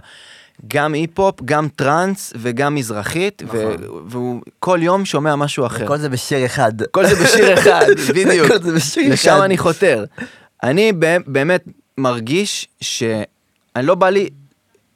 [0.68, 3.76] גם היפ-הופ, גם טראנס וגם מזרחית, נכון.
[4.06, 5.86] והוא כל יום שומע משהו אחר.
[5.86, 6.72] כל זה בשיר אחד.
[6.90, 8.48] כל זה בשיר אחד, בדיוק.
[8.48, 9.12] כל זה בשיר אחד.
[9.12, 10.04] לשם אני חותר.
[10.62, 10.92] אני
[11.26, 11.64] באמת
[11.98, 14.28] מרגיש שאני לא בא לי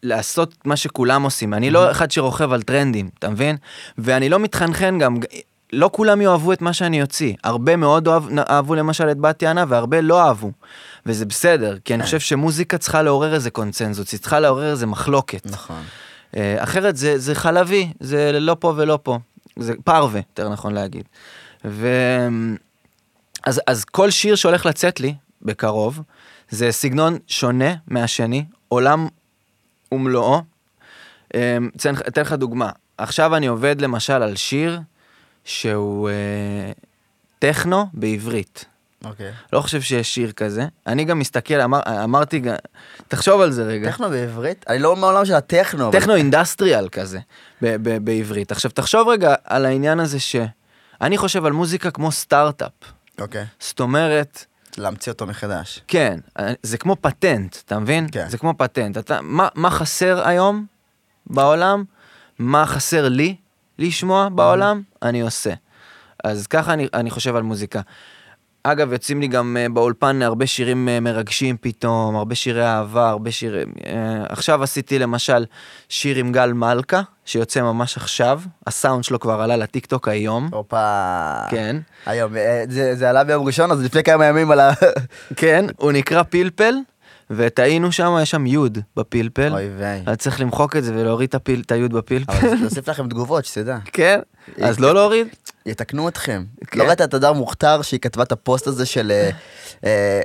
[0.03, 3.57] לעשות מה שכולם עושים, אני לא אחד שרוכב על טרנדים, אתה מבין?
[3.99, 5.17] ואני לא מתחנחן גם,
[5.75, 7.35] לא כולם יאהבו את מה שאני אוציא.
[7.45, 10.53] הרבה מאוד אוהב, אהבו למשל את בת יענה והרבה לא אהבו.
[11.07, 15.47] וזה בסדר, כי אני חושב שמוזיקה צריכה לעורר איזה קונצנזוס, היא צריכה לעורר איזה מחלוקת.
[15.47, 15.83] נכון.
[16.37, 19.19] אה, אחרת זה, זה חלבי, זה לא פה ולא פה.
[19.59, 21.05] זה פרווה, יותר נכון להגיד.
[21.65, 21.89] ו...
[23.47, 26.01] אז, אז כל שיר שהולך לצאת לי בקרוב,
[26.51, 29.09] זה סגנון שונה מהשני, עולם
[29.93, 30.43] ומלואו.
[31.29, 34.81] אתן אתן לך דוגמה, עכשיו אני עובד למשל על שיר
[35.45, 36.73] שהוא אה,
[37.39, 38.65] טכנו בעברית.
[39.05, 39.33] אוקיי.
[39.53, 40.67] לא חושב שיש שיר כזה.
[40.87, 42.43] אני גם מסתכל, אמר, אמרתי,
[43.09, 43.91] תחשוב על זה רגע.
[43.91, 44.65] טכנו בעברית?
[44.69, 45.89] אני לא מהעולם של הטכנו.
[45.89, 47.19] אבל- טכנו אינדסטריאל כזה,
[47.63, 48.53] ב- ב- בעברית.
[48.53, 52.73] עכשיו תחשוב רגע על העניין הזה שאני חושב על מוזיקה כמו סטארט-אפ.
[53.21, 53.45] אוקיי.
[53.61, 54.45] זאת אומרת,
[54.79, 55.81] להמציא אותו מחדש.
[55.89, 56.21] כן,
[56.63, 58.07] זה כמו פטנט, אתה מבין?
[58.13, 58.29] כן.
[58.29, 58.99] זה כמו פטנט.
[58.99, 60.67] אתה, מה, מה חסר היום
[61.27, 61.85] בעולם?
[62.39, 63.37] מה חסר לי
[63.79, 64.83] לשמוע בעולם?
[65.03, 65.53] אני עושה.
[66.25, 67.81] אז ככה אני, אני חושב על מוזיקה.
[68.67, 73.31] אגב, יוצאים לי גם uh, באולפן הרבה שירים uh, מרגשים פתאום, הרבה שירי אהבה, הרבה
[73.31, 73.73] שירים...
[73.79, 73.87] Uh,
[74.29, 75.45] עכשיו עשיתי למשל
[75.89, 80.49] שיר עם גל מלכה, שיוצא ממש עכשיו, הסאונד שלו כבר עלה לטיקטוק היום.
[80.53, 81.35] הופה.
[81.51, 81.77] כן.
[82.07, 84.73] היום, אה, זה זה עלה ביום ראשון, אז לפני כמה ימים על ה...
[85.37, 86.75] כן, הוא נקרא פלפל,
[87.31, 89.53] וטעינו שם, יש שם יוד בפלפל.
[89.53, 90.03] אוי ויי.
[90.07, 92.33] אז צריך למחוק את זה ולהוריד את הפיל- את היוד בפלפל.
[92.33, 93.79] אבל נוסיף לכם תגובות, שתדע.
[93.93, 94.19] כן,
[94.63, 95.27] אז לא להוריד?
[95.67, 96.45] יתקנו אתכם.
[96.67, 96.79] כן.
[96.79, 99.31] לא ראית את הדר מוכתר שהיא כתבה את הפוסט הזה של אה,
[99.85, 100.21] אה,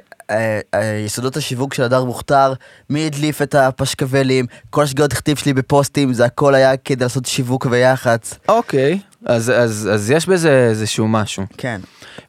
[1.06, 2.54] יסודות השיווק של הדר מוכתר,
[2.90, 7.68] מי הדליף את הפשקבלים, כל השגיאות הכתיב שלי בפוסטים, זה הכל היה כדי לעשות שיווק
[7.70, 8.34] ויח"צ.
[8.50, 11.44] אוקיי, אז, אז, אז יש בזה איזשהו משהו.
[11.58, 11.82] כן,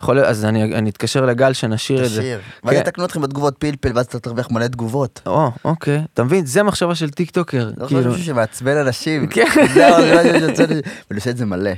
[0.02, 2.20] יכול להיות, אז אני, אני אתקשר לגל שנשאיר את זה.
[2.20, 2.40] תשאיר.
[2.64, 2.80] ואז כן.
[2.80, 5.20] יתקנו אתכם בתגובות פלפל, ואז אתה תרוויח מלא תגובות.
[5.26, 6.02] או, אוקיי.
[6.14, 6.46] אתה מבין?
[6.46, 7.70] זה מחשבה של טיקטוקר.
[7.76, 8.00] לא כאילו.
[8.02, 9.26] חושב משהו שמעצבן אנשים.
[9.26, 9.44] כן.
[9.74, 11.70] זה מה שאני רוצה ל- ואני עושה את זה מלא.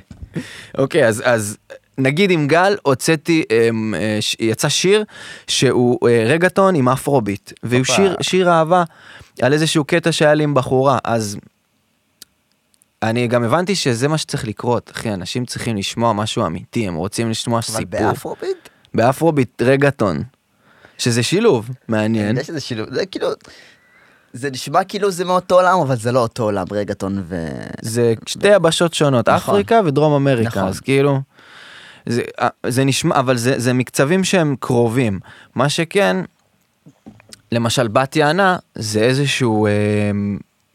[0.78, 1.56] אוקיי, אז, אז
[1.98, 5.04] נגיד עם גל הוצאתי, אמ, אה, יצא שיר
[5.46, 7.84] שהוא אה, רגטון עם אפרוביט, והוא.
[7.84, 8.84] שיר, שיר אהבה
[9.42, 11.36] על איזשהו קטע שהיה לי עם בחורה, אז
[13.02, 17.30] אני גם הבנתי שזה מה שצריך לקרות, אחי, אנשים צריכים לשמוע משהו אמיתי, הם רוצים
[17.30, 18.00] לשמוע אבל סיפור.
[18.00, 18.68] באפרוביט?
[18.94, 20.22] באפרוביט רגטון,
[20.98, 22.28] שזה שילוב אני מעניין.
[22.28, 23.28] יודע שזה שילוב, זה כאילו...
[24.34, 27.46] זה נשמע כאילו זה מאותו עולם, אבל זה לא אותו עולם, רגטון ו...
[27.80, 29.54] זה שתי יבשות שונות, נכון.
[29.54, 30.68] אפריקה ודרום אמריקה, נכון.
[30.68, 31.20] אז כאילו,
[32.06, 35.20] זה, אה, זה נשמע, אבל זה, זה מקצבים שהם קרובים.
[35.54, 36.16] מה שכן,
[37.52, 39.72] למשל בת יענה זה איזשהו אה,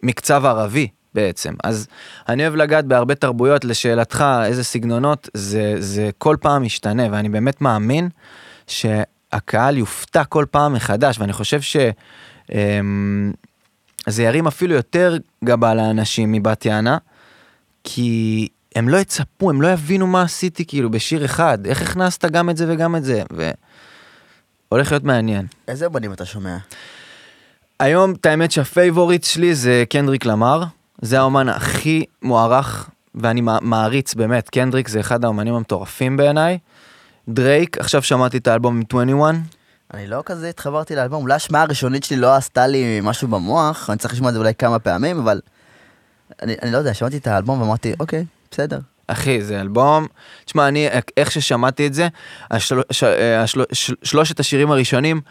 [0.04, 1.54] מקצב ערבי בעצם.
[1.64, 1.88] אז
[2.30, 7.62] אני אוהב לגעת בהרבה תרבויות, לשאלתך איזה סגנונות, זה, זה כל פעם משתנה, ואני באמת
[7.62, 8.10] מאמין
[8.68, 11.78] שהקהל יופתע כל פעם מחדש, ואני חושב ש...
[12.54, 12.80] אה,
[14.08, 16.98] זה ירים אפילו יותר גבה לאנשים מבת יענה,
[17.84, 22.50] כי הם לא יצפו, הם לא יבינו מה עשיתי כאילו בשיר אחד, איך הכנסת גם
[22.50, 23.24] את זה וגם את זה,
[24.72, 25.46] והולך להיות מעניין.
[25.68, 26.58] איזה אומנים אתה שומע?
[27.80, 30.64] היום, את האמת שה favorite שלי זה קנדריק למר,
[31.02, 36.58] זה האומן הכי מוערך, ואני מע- מעריץ באמת, קנדריק זה אחד האומנים המטורפים בעיניי.
[37.30, 39.36] דרייק, עכשיו שמעתי את האלבום עם 21,
[39.94, 43.98] אני לא כזה התחברתי לאלבום, אולי השמעה הראשונית שלי לא עשתה לי משהו במוח, אני
[43.98, 45.42] צריך לשמוע את זה אולי כמה פעמים, אבל...
[46.42, 48.80] אני, אני לא יודע, שמעתי את האלבום ואמרתי, אוקיי, בסדר.
[49.08, 50.08] אחי, זה אלבום,
[50.46, 52.08] תשמע, אני, איך ששמעתי את זה,
[52.52, 55.22] השל, ש, השל, של, שלושת השירים הראשונים,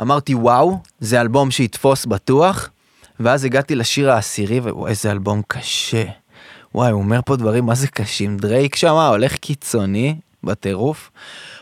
[0.00, 2.70] אמרתי, וואו, זה אלבום שיתפוס בטוח,
[3.20, 6.04] ואז הגעתי לשיר העשירי, ווואי, איזה אלבום קשה.
[6.74, 8.36] וואי, הוא אומר פה דברים, מה זה קשים?
[8.36, 11.10] דרייק שמה הולך קיצוני, בטירוף.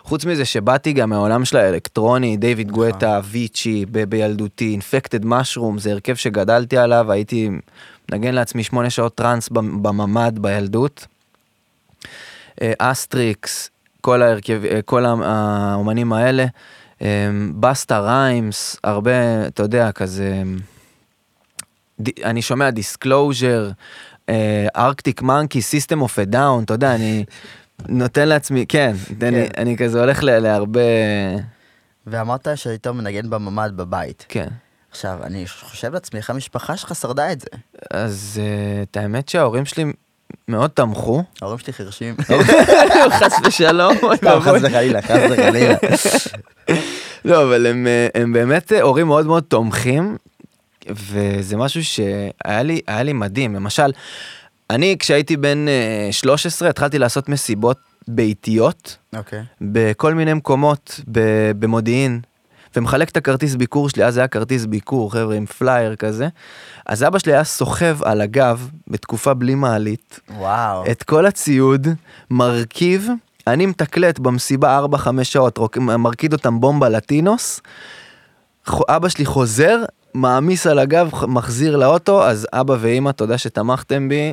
[0.02, 5.92] חוץ מזה שבאתי גם מהעולם של האלקטרוני, דיוויד גואטה, אביצ'י, ב- בילדותי, אינפקטד משרום, זה
[5.92, 7.50] הרכב שגדלתי עליו, הייתי
[8.12, 11.07] מנגן לעצמי שמונה שעות טראנס במ- בממ"ד בילדות.
[12.62, 13.70] אה, אסטריקס,
[14.01, 16.44] כל ההרכב, אה, כל האומנים האלה,
[17.03, 17.29] אה,
[17.61, 20.42] בסטה ריימס, הרבה, אתה יודע, כזה,
[22.25, 23.70] אני שומע דיסקלוז'ר,
[24.77, 27.25] ארקטיק מנקי, סיסטם אוף דאון, אתה יודע, אני
[27.88, 28.92] נותן לעצמי, כן,
[29.23, 29.61] אני, כן.
[29.62, 30.81] אני כזה הולך להרבה,
[32.07, 34.27] ואמרת שהיית מנגן בממ"ד בבית.
[34.29, 34.49] כן.
[34.90, 37.46] עכשיו, אני חושב לעצמי, איך המשפחה שלך שרדה את זה?
[37.90, 39.85] אז אה, את האמת שההורים שלי
[40.48, 42.14] מאוד תמכו, ההורים שלי חירשים.
[43.20, 44.40] חס ושלום, ואבוי.
[44.40, 45.74] חס וחלילה, חס וחלילה.
[47.24, 50.16] לא, אבל הם, אה, הם באמת אה, הורים מאוד מאוד תומכים,
[50.90, 53.55] וזה משהו שהיה לי, לי מדהים.
[53.55, 53.92] למשל,
[54.70, 59.42] אני כשהייתי בן אה, 13 התחלתי לעשות מסיבות ביתיות אוקיי.
[59.61, 61.00] בכל מיני מקומות
[61.59, 62.20] במודיעין.
[62.76, 66.28] ומחלק את הכרטיס ביקור שלי, אז היה כרטיס ביקור, חבר'ה, עם פלייר כזה.
[66.87, 70.85] אז אבא שלי היה סוחב על הגב, בתקופה בלי מעלית, וואו.
[70.90, 71.87] את כל הציוד,
[72.30, 73.09] מרכיב,
[73.46, 77.61] אני מתקלט במסיבה 4-5 שעות, מרקיד אותם בומבה לטינוס,
[78.88, 79.78] אבא שלי חוזר,
[80.14, 84.33] מעמיס על הגב, מחזיר לאוטו, אז אבא ואימא, תודה שתמכתם בי,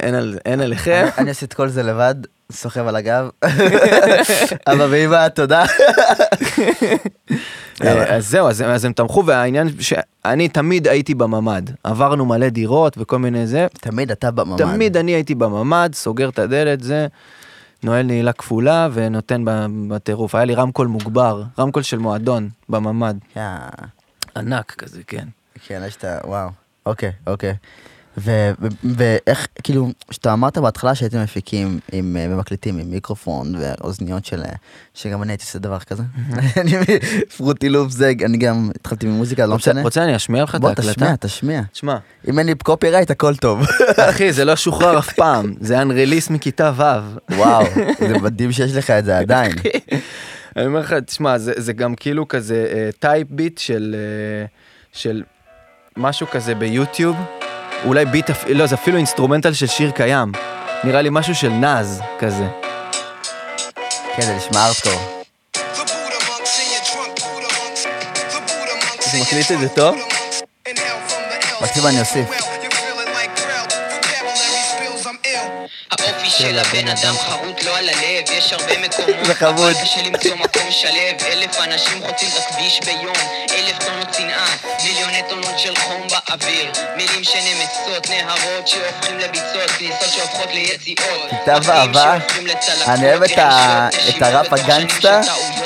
[0.00, 1.02] אין, על, אין עליכם.
[1.04, 2.14] אני- אני עושה את כל זה לבד,
[2.50, 3.28] סוחב על הגב.
[4.70, 5.64] אבא ואמא, תודה.
[7.84, 12.96] אה, אז זהו, אז, אז הם תמכו, והעניין שאני תמיד הייתי בממ"ד, עברנו מלא דירות
[12.98, 14.58] וכל מיני זה, תמיד אתה בממ"ד.
[14.58, 17.06] תמיד אני הייתי בממ"ד, סוגר את הדלת, זה,
[17.82, 19.44] נועל נעילה כפולה ונותן
[19.88, 20.34] בטירוף.
[20.34, 23.16] היה לי רמקול מוגבר, רמקול של מועדון בממ"ד.
[24.36, 25.28] ענק כזה, כן.
[25.66, 26.18] כן, יש את ה...
[26.24, 26.48] וואו.
[26.86, 27.54] אוקיי, אוקיי.
[28.16, 34.42] ואיך, כאילו, שאתה אמרת בהתחלה שהייתם מפיקים עם, אה, ומקליטים עם מיקרופון ואוזניות של...
[34.42, 34.52] אה,
[34.94, 36.02] שגם אני הייתי עושה דבר כזה.
[36.56, 36.72] אני
[37.36, 39.82] פרוטי לופס, אני גם התחלתי ממוזיקה, לא משנה.
[39.82, 40.92] רוצה אני אשמיע לך את בוא ההקלטה?
[40.92, 41.62] תשמיע, תשמיע.
[41.72, 41.96] תשמע,
[42.28, 43.66] אם אין לי copyright הכל טוב.
[44.10, 47.34] אחי, זה לא שוחרר אף פעם, זה unreleased מכיתה ו'.
[47.36, 47.64] וואו,
[48.08, 49.52] זה מדהים שיש לך את זה עדיין.
[50.56, 54.44] אני אומר לך, תשמע, זה, גם כאילו כזה type beat אה,
[54.92, 55.22] של
[55.96, 57.16] משהו כזה ביוטיוב,
[57.84, 60.32] אולי ביט, לא, זה אפילו instrumental של שיר קיים.
[60.84, 62.46] נראה לי משהו של נאז כזה.
[64.16, 65.22] כן, זה נשמע ארטקור.
[68.98, 69.96] אתה מקליט את זה טוב?
[71.62, 72.49] מקסימום אני אוסיף.
[76.40, 79.72] של הבן אדם חרוט לא על הלב, יש הרבה מקומות, זה חמוד.
[79.82, 83.14] קשה למצוא מקום שלב, אלף אנשים חוצים את הכביש ביום,
[83.50, 84.46] אלף טונות שנאה,
[84.84, 92.18] מיליוני טונות של חום באוויר, מילים שנמסות, נהרות שהופכים לביצות, כניסות שהופכות ליציאות, כיתה ואהבה.
[92.86, 95.20] אני אוהב את הראפ הגנגסטה,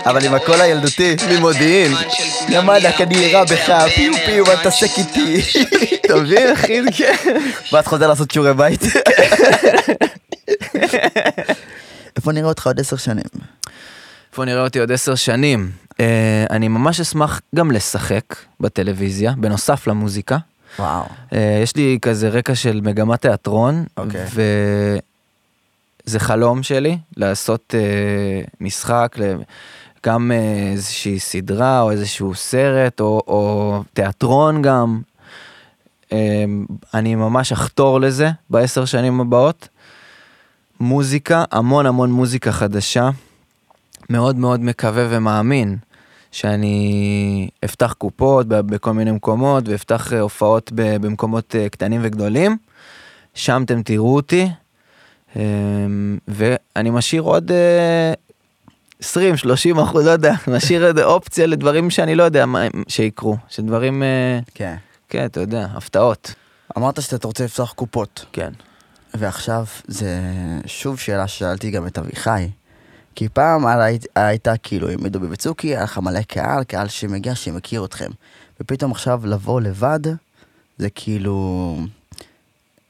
[0.07, 0.61] אבל עם הקול.
[0.61, 1.17] הילדותי.
[1.29, 1.95] ממודיעין.
[2.49, 5.43] ימאללה, אני אירה בך, פיו פיו, אל תעסק איתי.
[6.07, 6.81] אתה מבין, אחי?
[6.97, 7.15] כן.
[7.73, 8.81] ואז חוזר לעשות שיעורי בית.
[12.17, 13.25] איפה נראה אותך עוד עשר שנים?
[14.33, 15.71] איפה נראה אותי עוד עשר שנים?
[16.01, 18.25] אה, אני ממש אשמח גם לשחק
[18.61, 20.39] בטלוויזיה, בנוסף למוזיקה.
[20.79, 21.05] וואו.
[21.33, 24.27] אה, יש לי כזה רקע של מגמת תיאטרון, אוקיי.
[26.07, 29.17] וזה חלום שלי לעשות אה, משחק,
[30.07, 30.33] גם
[30.73, 35.01] איזושהי סדרה או איזשהו סרט או, או תיאטרון גם.
[36.95, 39.69] אני ממש אחתור לזה בעשר שנים הבאות.
[40.85, 43.11] מוזיקה, המון המון מוזיקה חדשה.
[44.11, 45.77] מאוד מאוד מקווה ומאמין
[46.33, 52.57] שאני אפתח קופות בכל מיני מקומות ואפתח אה, הופעות במקומות אה, קטנים וגדולים.
[53.35, 54.49] שם אתם תראו אותי.
[55.37, 55.43] אה,
[56.29, 58.13] ואני משאיר עוד אה,
[59.03, 64.03] 20-30 אחוז, לא יודע, משאיר איזה אופציה לדברים שאני לא יודע מה שיקרו, שדברים,
[64.55, 64.77] כן.
[65.09, 66.35] כן, אתה יודע, הפתעות.
[66.79, 68.51] אמרת שאתה רוצה לפתוח קופות, כן.
[69.19, 70.21] ועכשיו זה
[70.67, 72.49] שוב שאלה ששאלתי גם את אביחי.
[73.15, 77.85] כי פעם היית- הייתה כאילו עם דובי וצוקי, היה לך מלא קהל, קהל שמגיע שמכיר
[77.85, 78.11] אתכם.
[78.61, 80.01] ופתאום עכשיו לבוא לבד,
[80.79, 81.79] זה כאילו...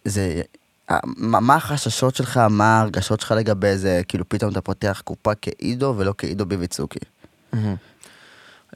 [0.04, 0.42] זה...
[0.90, 5.32] אה, מה מה החששות שלך, מה ההרגשות שלך לגבי זה, כאילו פתאום אתה פותח קופה
[5.42, 6.98] כעידו ולא כעידו ביבי צוקי.
[7.52, 7.74] מהמם.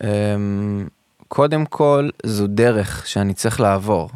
[0.04, 0.88] אמ,
[1.28, 4.10] קודם כל, זו דרך שאני צריך לעבור.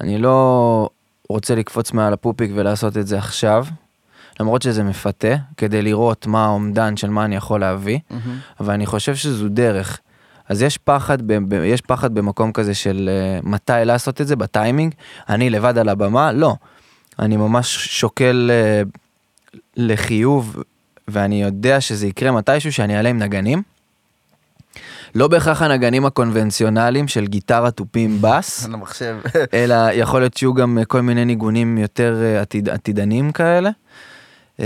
[0.00, 0.88] אני לא
[1.28, 3.66] רוצה לקפוץ מעל הפופיק ולעשות את זה עכשיו,
[4.40, 7.98] למרות שזה מפתה, כדי לראות מה האומדן של מה אני יכול להביא,
[8.60, 10.00] אבל אני חושב שזו דרך.
[10.48, 13.10] אז יש פחד, ב- ב- יש פחד במקום כזה של
[13.42, 14.94] uh, מתי לעשות את זה, בטיימינג,
[15.28, 16.54] אני לבד על הבמה, לא.
[17.18, 18.98] אני ממש שוקל uh,
[19.76, 20.62] לחיוב,
[21.08, 23.62] ואני יודע שזה יקרה מתישהו שאני אעלה עם נגנים.
[25.14, 28.64] לא בהכרח הנגנים הקונבנציונליים של גיטרה, תופים, בס.
[29.54, 33.70] אלא יכול להיות שיהיו גם אה, כל מיני ניגונים יותר אה, עתיד, עתידניים כאלה.
[34.58, 34.64] אמ,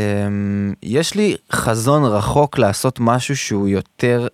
[0.82, 4.26] יש לי חזון רחוק לעשות משהו שהוא יותר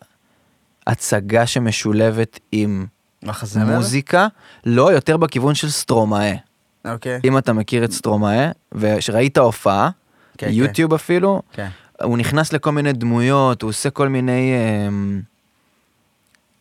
[0.87, 2.87] הצגה שמשולבת עם?
[3.77, 4.27] מוזיקה,
[4.67, 6.35] לא יותר בכיוון של סטרומאה.
[6.85, 7.21] אוקיי.
[7.25, 9.91] אם אתה מכיר את סטרומאה, ושראית הופעה,
[10.39, 11.69] כן, יוטיוב אפילו, כן.
[12.03, 14.53] הוא נכנס לכל מיני דמויות, הוא עושה כל מיני...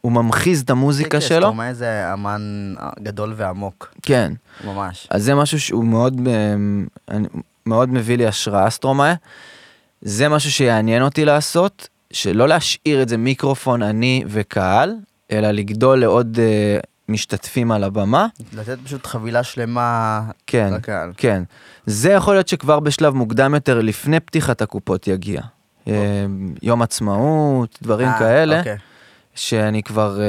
[0.06, 1.39] הוא ממחיז את המוזיקה שלו.
[1.39, 4.34] סטרומאי זה אמן גדול ועמוק, כן.
[4.65, 5.08] ממש.
[5.10, 6.22] אז זה משהו שהוא מאוד,
[7.12, 7.28] אני-
[7.65, 9.13] מאוד מביא לי השראה סטרומאה.
[10.02, 14.94] זה משהו שיעניין אותי לעשות, שלא להשאיר את זה מיקרופון אני וקהל,
[15.32, 18.28] אלא לגדול לעוד אה, משתתפים על הבמה.
[18.54, 21.12] לתת פשוט חבילה שלמה כן, לקהל.
[21.18, 21.44] כן.
[21.86, 25.41] זה יכול להיות שכבר בשלב מוקדם יותר, לפני פתיחת הקופות יגיע.
[25.88, 25.94] אה,
[26.62, 28.78] יום עצמאות, דברים אה, כאלה, אוקיי.
[29.36, 30.26] שאני כבר אה,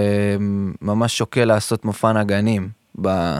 [0.82, 2.68] ממש שוקל לעשות מופע נגנים.
[3.02, 3.38] ב-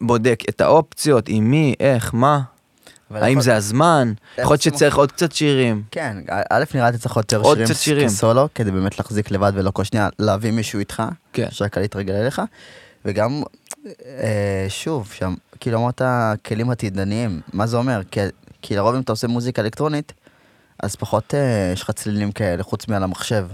[0.00, 2.40] בודק את האופציות, עם מי, איך, מה,
[3.10, 5.82] האם יכול- זה הזמן, יכול להיות שצריך עוד קצת שירים.
[5.90, 6.16] כן,
[6.50, 8.08] א' נראה לי צריך יותר עוד שירים שירים.
[8.08, 11.46] כסולו, כדי באמת להחזיק לבד ולא כל שנייה להביא מישהו איתך, כן.
[11.50, 12.42] שהקהל יתרגל אליך.
[13.04, 13.42] וגם,
[14.06, 16.02] אה, שוב, שם, כאילו אמרת
[16.46, 18.00] כלים עתידניים, מה זה אומר?
[18.10, 18.20] כי,
[18.62, 20.12] כי לרוב אם אתה עושה מוזיקה אלקטרונית,
[20.82, 23.46] אז פחות אה, יש לך צלילים כאלה, חוץ מעל המחשב.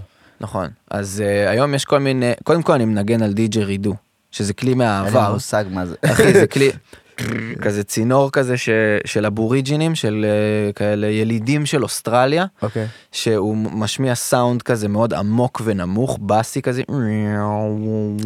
[0.44, 0.68] נכון.
[0.90, 3.94] אז אה, היום יש כל מיני, קודם כל אני מנגן על דיג'רידו,
[4.30, 5.33] שזה כלי אין לי מהעבר.
[5.33, 5.94] מושג מה זה.
[6.04, 6.70] אחי, זה כלי,
[7.64, 8.68] כזה צינור כזה ש,
[9.04, 12.87] של אבוריג'ינים, של אה, כאלה ילידים של אוסטרליה, אוקיי.
[13.12, 16.83] שהוא משמיע סאונד כזה מאוד עמוק ונמוך, באסי כזה,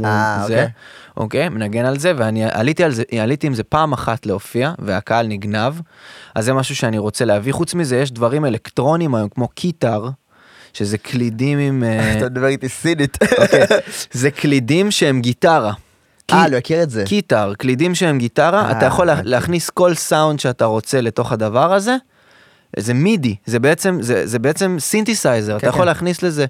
[0.04, 0.68] אה, זה, אוקיי.
[1.16, 5.26] אוקיי, מנגן על זה, ואני עליתי על זה, עליתי עם זה פעם אחת להופיע, והקהל
[5.26, 5.74] נגנב,
[6.34, 7.52] אז זה משהו שאני רוצה להביא.
[7.52, 10.08] חוץ מזה, יש דברים אלקטרונים היום, כמו keytar,
[10.78, 11.84] שזה קלידים עם...
[11.84, 13.18] אה, אתה מדבר איתי סינית.
[13.38, 13.66] אוקיי,
[14.12, 15.72] זה קלידים שהם גיטרה.
[16.32, 17.04] אה, לא מכיר את זה.
[17.06, 19.28] keytar, קלידים שהם גיטרה, אה, אתה יכול הבנתי.
[19.28, 21.96] להכניס כל סאונד שאתה רוצה לתוך הדבר הזה.
[22.76, 25.86] זה MIDI, זה בעצם, זה, זה בעצם סינתסייזר, אתה כן, יכול כן.
[25.86, 26.46] להכניס לזה,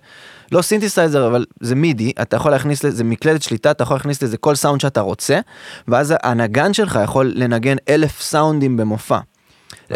[0.52, 4.36] לא סינתסייזר, אבל זה MIDI, אתה יכול להכניס לזה מקלדת שליטה, אתה יכול להכניס לזה
[4.36, 5.40] כל סאונד שאתה רוצה,
[5.88, 9.18] ואז הנגן שלך יכול לנגן אלף סאונדים במופע.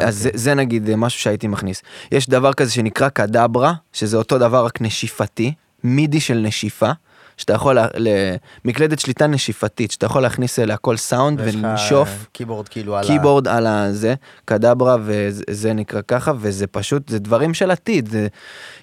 [0.01, 1.83] אז זה, זה נגיד משהו שהייתי מכניס.
[2.13, 5.53] יש דבר כזה שנקרא קדברה, שזה אותו דבר רק נשיפתי,
[5.85, 6.91] מידי של נשיפה,
[7.37, 12.09] שאתה יכול, לה- ל- מקלדת שליטה נשיפתית, שאתה יכול להכניס אליה כל סאונד ולנשוף.
[12.09, 13.07] אה, קיבורד כאילו על ה...
[13.07, 18.27] קיבורד על הזה, קדברה וזה נקרא ככה, וזה פשוט, זה דברים של עתיד, זה,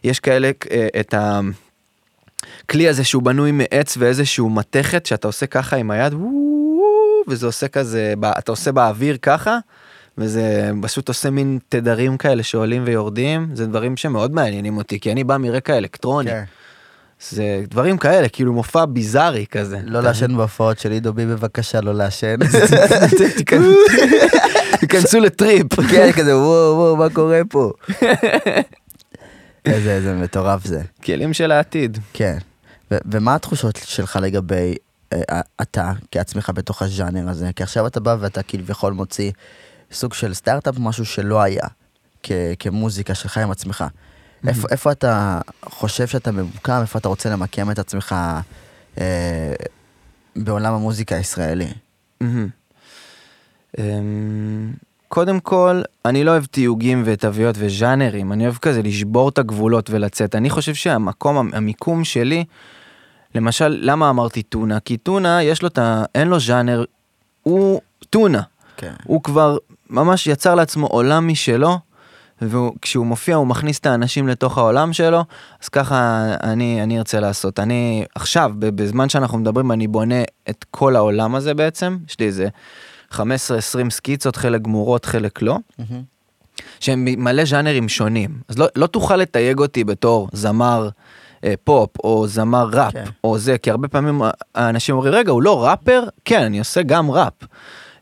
[0.04, 1.14] יש כאלה, אה, את
[2.66, 6.14] הכלי הזה שהוא בנוי מעץ ואיזשהו מתכת שאתה עושה ככה עם היד,
[7.28, 9.58] וזה עושה כזה, אתה עושה באוויר ככה,
[10.20, 15.24] וזה פשוט עושה מין תדרים כאלה שעולים ויורדים, זה דברים שמאוד מעניינים אותי, כי אני
[15.24, 16.44] בא מרקע אלקטרוני, כן.
[17.30, 19.80] זה דברים כאלה, כאילו מופע ביזארי כזה.
[19.84, 22.36] לא לעשן בהופעות של עידו בי בבקשה לא לעשן.
[24.80, 25.74] תיכנסו- לטריפ.
[25.92, 27.72] כן, כזה וואו וואו מה קורה פה.
[29.66, 30.82] איזה איזה מטורף זה.
[31.04, 31.98] כלים של העתיד.
[32.14, 32.38] כן.
[32.92, 34.76] ומה התחושות שלך לגבי
[35.14, 37.50] אה, אתה כעצמך בתוך הז'אנר הזה?
[37.56, 39.32] כי עכשיו אתה בא ואתה כביכול מוציא
[39.92, 41.64] סוג של סטארט-אפ, משהו שלא היה,
[42.24, 43.84] כ- כמוזיקה שלך עם עצמך.
[44.48, 48.16] איפה, איפה אתה חושב שאתה ממוקם, איפה אתה רוצה למקם את עצמך
[48.98, 49.54] אה,
[50.36, 51.68] בעולם המוזיקה הישראלי?
[53.78, 54.72] אמ,
[55.08, 60.36] קודם כל, אני לא אוהב תיוגים ותוויות וז'אנרים, אני אוהב כזה לשבור את הגבולות ולצאת.
[60.36, 62.46] אני חושב שהמקום, המיקום שלי,
[63.36, 64.80] למשל, למה אמרתי טונה?
[64.80, 66.04] כי טונה, יש לו את ה...
[66.16, 66.84] אין לו ז'אנר,
[67.44, 68.42] הוא טונה.
[68.78, 68.94] כן.
[69.04, 69.58] הוא כבר
[69.90, 71.78] ממש יצר לעצמו עולם משלו,
[72.42, 75.24] וכשהוא מופיע הוא מכניס את האנשים לתוך העולם שלו,
[75.64, 77.60] אז ככה אני, אני ארצה לעשות.
[77.60, 82.48] אני עכשיו, בזמן שאנחנו מדברים, אני בונה את כל העולם הזה בעצם, יש לי איזה
[83.12, 83.20] 15-20
[83.90, 85.58] סקיצות, חלק גמורות, חלק לא.
[85.80, 86.04] מהמם.
[86.80, 88.30] שהם מלא ז'אנרים שונים.
[88.48, 90.90] אז לא, לא תוכל לתייג אותי בתור זמר
[91.44, 93.04] אה, פופ או זמר ראפ כן.
[93.24, 94.22] או זה, כי הרבה פעמים
[94.56, 96.04] האנשים אומרים, רגע, הוא לא ראפר?
[96.26, 97.34] כן, אני עושה גם ראפ.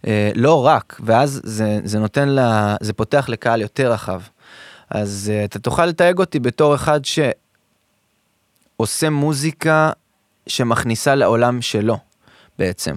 [0.07, 4.21] אה, לא רק, ואז זה, זה נותן לה, זה פותח לקהל יותר רחב.
[4.89, 6.99] אז אה, אתה תוכל לתייג אותי בתור אחד
[8.75, 9.91] שעושה מוזיקה
[10.47, 11.97] שמכניסה לעולם שלו,
[12.59, 12.95] בעצם.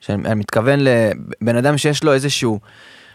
[0.00, 2.60] שאני אני מתכוון לבן אדם שיש לו איזשהו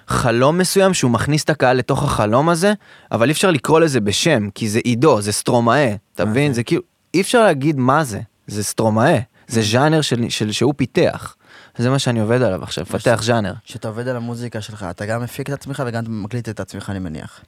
[0.07, 2.73] חלום מסוים שהוא מכניס את הקהל לתוך החלום הזה,
[3.11, 6.31] אבל אי אפשר לקרוא לזה בשם, כי זה עידו, זה סטרומאה, אתה אוקיי.
[6.31, 6.53] מבין?
[6.53, 6.81] זה כאילו,
[7.13, 11.35] אי אפשר להגיד מה זה, זה סטרומאה, זה ז'אנר של, של, שהוא פיתח.
[11.77, 13.53] זה מה שאני עובד עליו עכשיו, לפתח ז'אנר.
[13.65, 16.99] כשאתה עובד על המוזיקה שלך, אתה גם מפיק את עצמך וגם מקליט את עצמך, אני
[16.99, 17.39] מניח.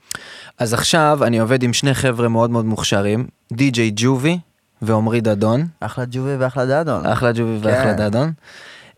[0.58, 4.40] אז עכשיו אני עובד עם שני חבר'ה מאוד מאוד מוכשרים, די.ג'יי ג'ובי
[4.82, 5.68] ועמרי דדון.
[5.80, 7.06] אחלה ג'ובי ואחלה דאדון.
[7.06, 7.98] אחלה ג'ובי ואחלה כן.
[7.98, 8.32] דדון.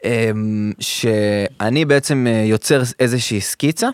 [0.03, 3.87] אמ, שאני בעצם אה, יוצר איזושהי סקיצה.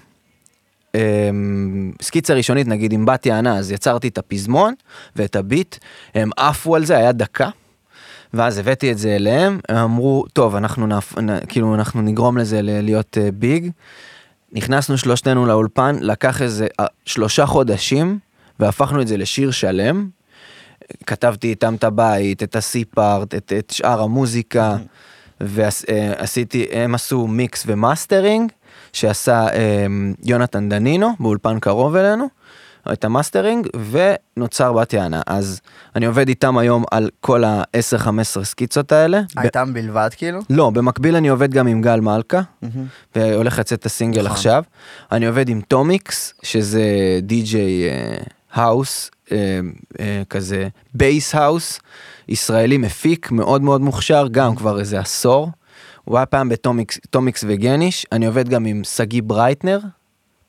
[0.96, 4.74] אמ, סקיצה ראשונית נגיד עם בת יענה אז יצרתי את הפזמון
[5.16, 5.76] ואת הביט
[6.16, 7.50] הם עפו על זה היה דקה.
[8.34, 11.18] ואז הבאתי את זה אליהם הם אמרו טוב אנחנו נפ...
[11.18, 11.46] נ...
[11.46, 13.70] כאילו אנחנו נגרום לזה ל- להיות אה, big.
[14.52, 18.20] נכנסנו שלושתנו לאולפן לקח איזה אה, שלושה חודשים
[18.60, 20.10] והפכנו את זה לשיר שלם.
[21.06, 24.78] כתבתי איתם את הבית את ה C part את, את שאר המוזיקה
[25.42, 28.52] ועשיתי הם עשו mix ו mastering
[28.94, 29.86] שעשה אה,
[30.24, 32.28] יונתן דנינו באולפן קרוב אלינו
[32.94, 35.62] את המאסטרינג ונוצר בת יענה אז
[35.96, 39.22] אני עובד איתם היום על כל ה-10-15 סקיצות האלה.
[39.36, 40.40] ב- איתם בלבד כאילו?
[40.50, 42.86] לא במקביל אני עובד גם עם גל מלכה מהמם.
[43.16, 44.32] והולך לצאת את הסינגל נכון.
[44.32, 44.64] עכשיו.
[45.12, 46.84] אני עובד עם טומיקס שזה
[47.22, 47.90] די.ג'יי
[48.54, 49.60] house אה,
[50.00, 51.80] אה, כזה bass house
[52.30, 55.50] ישראלי מפיק מאוד מאוד מוכשר גם כבר איזה עשור.
[56.04, 59.80] הוא היה פעם בטומיקס טומיקס וגניש אני עובד גם עם שגיא ברייטנר.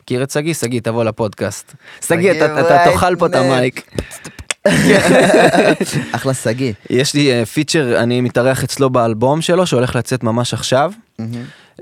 [0.09, 0.55] מכיר את שגיא?
[0.55, 1.75] שגיא תבוא לפודקאסט.
[2.07, 3.35] שגיא אתה תאכל פה את.
[3.35, 3.91] המייק.
[6.17, 6.73] אחלה שגיא.
[6.91, 10.93] יש לי אה, feature אני מתארח אצלו באלבום שלו שהולך לצאת ממש עכשיו.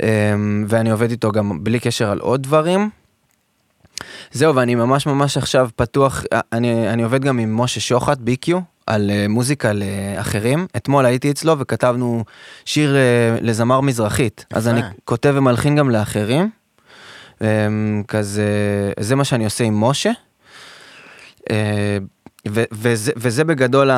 [0.03, 2.91] אמ, ואני עובד איתו גם בלי קשר על עוד דברים.
[4.33, 8.59] זהו, ואני ממש ממש עכשיו פתוח, אה, אני, אני עובד גם עם משה שוחט, ביקיו,
[8.87, 10.67] על אה, מוזיקה לאחרים.
[10.77, 12.25] אתמול הייתי אצלו וכתבנו
[12.65, 14.47] שיר אה, לזמר מזרחית.
[14.53, 14.69] אז.
[14.69, 16.51] אני כותב ומלחין גם לאחרים.
[17.41, 18.49] אמ, כזה,
[19.01, 20.11] זה מה שאני עושה עם משה.
[21.51, 21.99] אה,
[22.49, 23.91] ו- וזה, וזה בגדול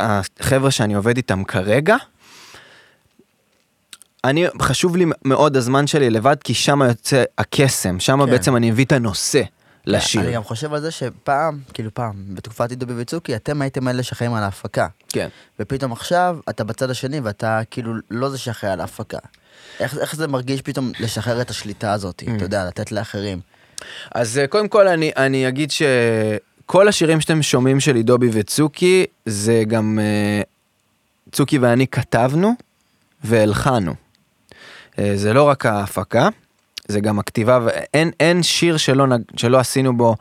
[0.00, 1.96] החבר'ה שאני עובד איתם כרגע.
[4.24, 8.30] אני, חשוב לי מאוד הזמן שלי לבד, כי שם יוצא הקסם, שם כן.
[8.30, 9.42] בעצם אני מביא את הנושא
[9.88, 10.20] לשיר.
[10.22, 14.34] אני גם חושב על זה שפעם, כאילו פעם, בתקופת עידו וצוקי, אתם הייתם אלה שאחראים
[14.34, 14.86] על ההפקה.
[15.08, 15.28] כן.
[15.60, 19.18] ופתאום עכשיו אתה בצד השני ואתה כאילו לא זה שאחראי על ההפקה.
[19.80, 22.36] איך, איך זה מרגיש פתאום לשחרר את השליטה הזאת, Mm.
[22.36, 23.40] אתה יודע, לתת לאחרים.
[24.14, 29.62] אז אה, קודם כל אני, אני אגיד שכל השירים שאתם שומעים של עידובי וצוקי, זה
[29.66, 30.42] גם אה,
[31.32, 32.52] צוקי ואני כתבנו
[33.24, 33.94] והלחנו.
[34.98, 36.28] אה, זה לא רק ההפקה,
[36.88, 40.14] זה גם הכתיבה, ואין אין שיר שלא, שלא עשינו בו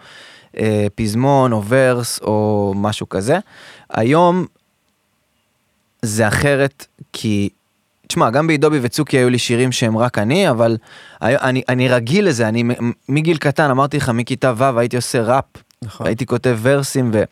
[0.60, 3.38] אה, פזמון או ורס או משהו כזה.
[3.90, 4.46] היום
[6.02, 7.50] זה אחרת כי,
[8.08, 10.78] תשמע, גם בעידובי וצוקי היו לי שירים שהם רק אני, אבל
[11.22, 12.64] אני, אני רגיל לזה, אני
[13.10, 15.46] מגיל קטן, אמרתי לך, מכיתה ו' הייתי עושה ראפ,
[15.82, 16.08] נכון.
[16.08, 17.26] הייתי כותב ורסים, ואני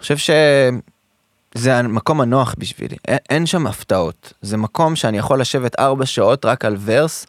[0.00, 0.16] חושב
[1.58, 6.44] שזה המקום הנוח בשבילי, אין, אין שם הפתעות, זה מקום שאני יכול לשבת ארבע שעות
[6.44, 7.26] רק על ורס,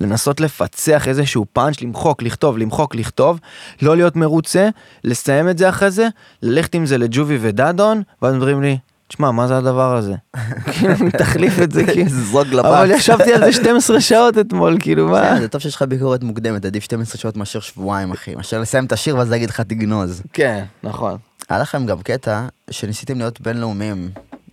[0.00, 3.40] לנסות לפצח איזשהו פאנץ', למחוק, לכתוב, למחוק, לכתוב,
[3.82, 4.68] לא להיות מרוצה,
[5.04, 6.08] לסיים את זה אחרי זה,
[6.42, 10.14] ללכת עם זה לג'ובי ודדון, ואז אומרים לי, תשמע, מה זה הדבר הזה?
[10.72, 12.08] כאילו, תחליף את זה, כאילו.
[12.08, 12.64] זרוק לפח.
[12.64, 15.40] אבל ישבתי על זה 12 שעות אתמול, כאילו, מה?
[15.40, 18.34] זה טוב שיש לך ביקורת מוקדמת, עדיף 12 שעות מאשר שבועיים, אחי.
[18.34, 20.22] מאשר לסיים את השיר ואז להגיד לך תגנוז.
[20.32, 21.16] כן, נכון.
[21.48, 24.10] היה לכם גם קטע שניסיתם להיות בינלאומיים,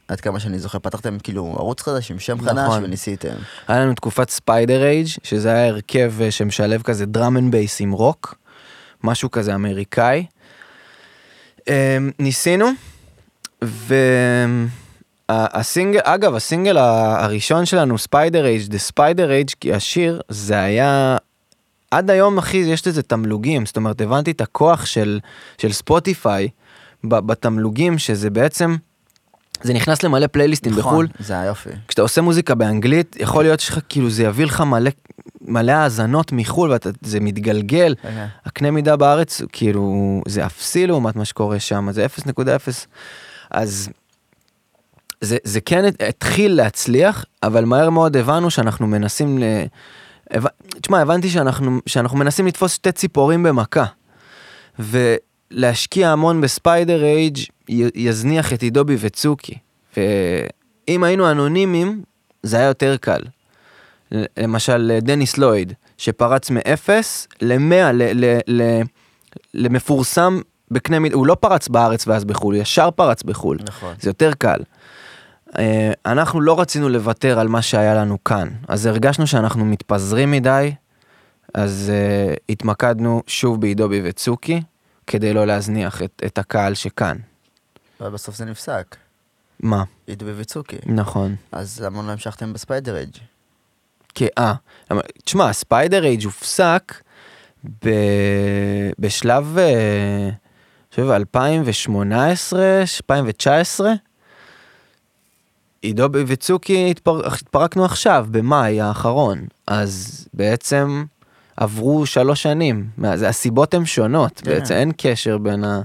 [0.08, 2.84] עד כמה שאני זוכר, פתחתם כאילו ערוץ חדש עם שם חדש נכון.
[2.84, 3.36] וניסיתם.
[3.68, 7.92] היה לנו תקופת ספיידר אייג', שזה היה הרכב אה, שמשלב כזה drum and bass עם
[7.92, 8.36] רוק,
[9.04, 10.26] משהו כזה אמריקאי.
[11.70, 12.66] אה, ניסינו,
[15.30, 21.18] ה- הסינגל, אגב, הסינגל הראשון שלנו, ספיידר אייג', The ספיידר אייג', כי השיר, זה היה...
[21.92, 25.20] עד היום, אחי, יש לזה תמלוגים, זאת אומרת, הבנתי את הכוח של,
[25.58, 26.50] של ספוטיפיי
[27.04, 28.76] בתמלוגים, שזה בעצם,
[29.62, 31.06] זה נכנס למלא פלייליסטים בחו"ל.
[31.06, 31.70] נכון, זה היופי.
[31.88, 34.92] כשאתה עושה מוזיקה באנגלית, יכול להיות שלך, כאילו, זה יביא לך מלא,
[35.42, 36.74] מלא האזנות מחו"ל,
[37.04, 37.96] וזה מתגלגל.
[38.04, 38.28] אוקיי.
[38.46, 42.40] הקנה מידה בארץ, כאילו, זה אפסי לעומת מה שקורה שם, זה 0.0.
[43.52, 43.90] אז
[45.22, 49.44] זה, זה כן התחיל להצליח, אבל מהר מאוד הבנו שאנחנו מנסים ל...
[50.82, 53.86] תשמע, הבנתי שאנחנו, שאנחנו מנסים לתפוס שתי ציפורים במכה.
[55.54, 57.38] ולהשקיע המון בספיידר אייג'
[57.96, 59.54] יזניח את עידובי וצוקי.
[59.98, 62.02] ואם היינו אנונימיים,
[62.44, 63.20] זה היה יותר קל.
[64.38, 68.82] למשל, דניס לויד, שפרץ מאפס למאה, ל- ל- ל-
[69.54, 70.42] למפורסם
[70.72, 73.58] בקנה מידה, הוא לא פרץ בארץ ואז בחו"ל, הוא ישר פרץ בחו"ל.
[73.68, 73.96] נכון.
[74.00, 74.60] זה יותר קל.
[75.58, 80.72] אה, אנחנו לא רצינו לוותר על מה שהיה לנו כאן, אז הרגשנו שאנחנו מתפזרים מדי,
[81.54, 84.62] אז uh, התמקדנו שוב בעידו בי וצוקי,
[85.08, 87.18] כדי לא להזניח את, את הקהל שכאן.
[88.00, 88.96] אבל בסוף זה נפסק.
[89.60, 89.84] מה?
[90.08, 90.78] עידו וצוקי.
[90.86, 91.36] נכון.
[91.52, 93.18] אז למה לא המשכתם ב Spider Age?
[94.16, 94.54] כי, אה,
[94.92, 96.94] למה- תשמע, Spider Age הופסק
[97.86, 97.90] ב...
[99.00, 100.32] בשלב, אה, אני
[100.90, 103.94] חושב, 2018, 2019.
[105.82, 107.28] עידו וצוקי התפר...
[107.34, 111.06] התפרקנו עכשיו, במאי האחרון, אז בעצם
[111.58, 114.52] עברו שלוש שנים, זה- הסיבות הן שונות, כן.
[114.52, 115.82] בעצם אין קשר בין ה...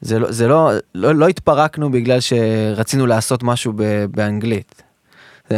[0.00, 4.82] זה לא, זה לא, לא, לא התפרקנו בגלל שרצינו לעשות משהו ב, באנגלית.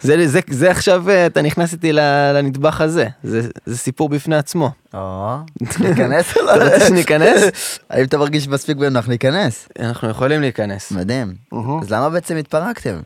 [0.00, 4.70] זה, זה, זה עכשיו, אה, אתה נכנס איתי לנדבך הזה, זה, זה סיפור בפני עצמו.
[4.94, 5.36] או,
[5.80, 6.56] ניכנס או לא?
[6.56, 7.42] אתה רוצה שניכנס?
[7.90, 9.68] האם אתה מרגיש מספיק בנוח להיכנס?
[9.78, 10.92] אנחנו יכולים להיכנס.
[10.92, 11.34] מדהים.
[11.82, 13.00] אז למה בעצם התפרקתם?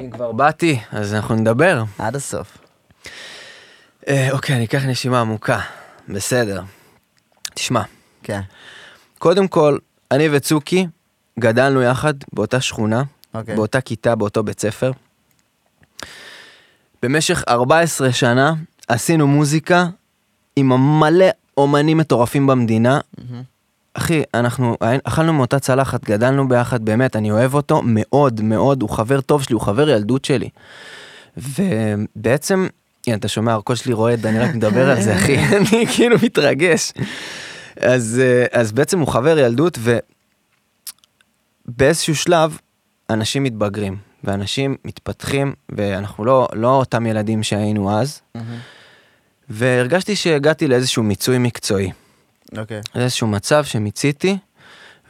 [0.00, 1.82] אם כבר באתי, אז אנחנו נדבר.
[1.98, 2.58] עד הסוף.
[4.08, 5.60] אה, אוקיי, אני אקח נשימה עמוקה.
[6.08, 6.62] בסדר.
[7.54, 7.82] תשמע,
[8.22, 8.40] כן.
[9.18, 9.78] קודם כל,
[10.10, 10.86] אני וצוקי
[11.38, 13.02] גדלנו יחד באותה שכונה,
[13.34, 13.56] אוקיי.
[13.56, 14.92] באותה כיתה, באותו בית ספר.
[17.02, 18.54] במשך 14 שנה
[18.88, 19.86] עשינו מוזיקה
[20.56, 21.26] עם מלא
[21.56, 23.00] אומנים מטורפים במדינה.
[23.94, 29.20] אחי, אנחנו אכלנו מאותה צלחת, גדלנו ביחד, באמת, אני אוהב אותו מאוד מאוד, הוא חבר
[29.20, 30.48] טוב שלי, הוא חבר ילדות שלי.
[31.36, 32.66] ובעצם,
[33.06, 36.92] הנה, אתה שומע, הקול שלי רועד, אני רק מדבר על זה, אחי, אני כאילו מתרגש.
[37.80, 39.78] אז, אה, אז בעצם הוא חבר ילדות,
[41.68, 42.58] ובאיזשהו שלב,
[43.10, 48.20] אנשים מתבגרים, ואנשים מתפתחים, ואנחנו לא, לא אותם ילדים שהיינו אז.
[49.48, 51.92] והרגשתי שהגעתי לאיזשהו מיצוי מקצועי.
[52.56, 52.80] אוקיי.
[52.94, 54.38] איזשהו מצב שמיציתי,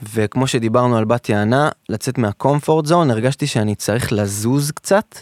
[0.03, 5.19] וכמו שדיברנו על בת יענה, לצאת מהקומפורט זון, הרגשתי שאני צריך לזוז קצת,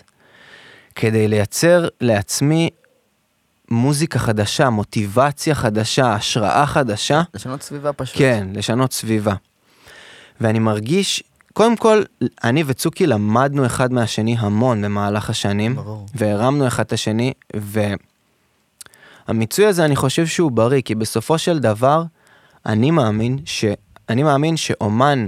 [0.95, 2.71] כדי לייצר לעצמי
[3.71, 8.19] מוזיקה חדשה, מוטיבציה חדשה, השראה חדשה, לשנות סביבה פשוט.
[8.19, 9.35] כן, לשנות סביבה.
[10.41, 11.23] ואני מרגיש,
[11.53, 12.03] קודם כל,
[12.45, 16.07] אני וצוקי למדנו אחד מהשני המון במהלך השנים, ברור.
[16.15, 17.33] והרמנו אחד את השני,
[19.29, 22.03] והמיצוי הזה אני חושב שהוא בריא, כי בסופו של דבר,
[22.67, 23.65] אני מאמין ש...
[24.09, 25.27] אני מאמין שאומן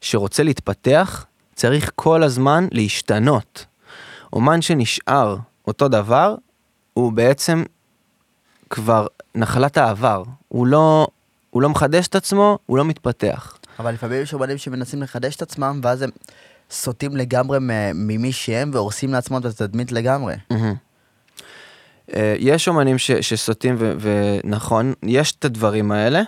[0.00, 3.66] שרוצה להתפתח, צריך כל הזמן להשתנות.
[4.36, 6.34] אומן שנשאר אותו דבר,
[6.94, 7.62] הוא בעצם
[8.70, 10.22] כבר נחלת העבר.
[10.48, 11.06] הוא לא,
[11.50, 13.58] הוא לא מחדש את עצמו, הוא לא מתפתח.
[13.78, 16.10] אבל לפעמים יש אומנים שמנסים לחדש את עצמם, ואז הם
[16.70, 17.58] סוטים לגמרי
[17.94, 20.34] ממי שהם, והורסים לעצמם את התדמית לגמרי.
[22.14, 26.22] אה, יש אומנים ש, שסוטים, ו, ונכון, יש את הדברים האלה,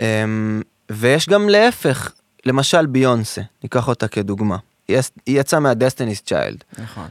[0.00, 2.12] אמ, ויש גם להפך,
[2.44, 4.56] למשל ביונסה, ניקח אותה כדוגמה.
[4.88, 7.06] היא, יצ- היא יצאה מהדסטיניס צ'יילד, נכון.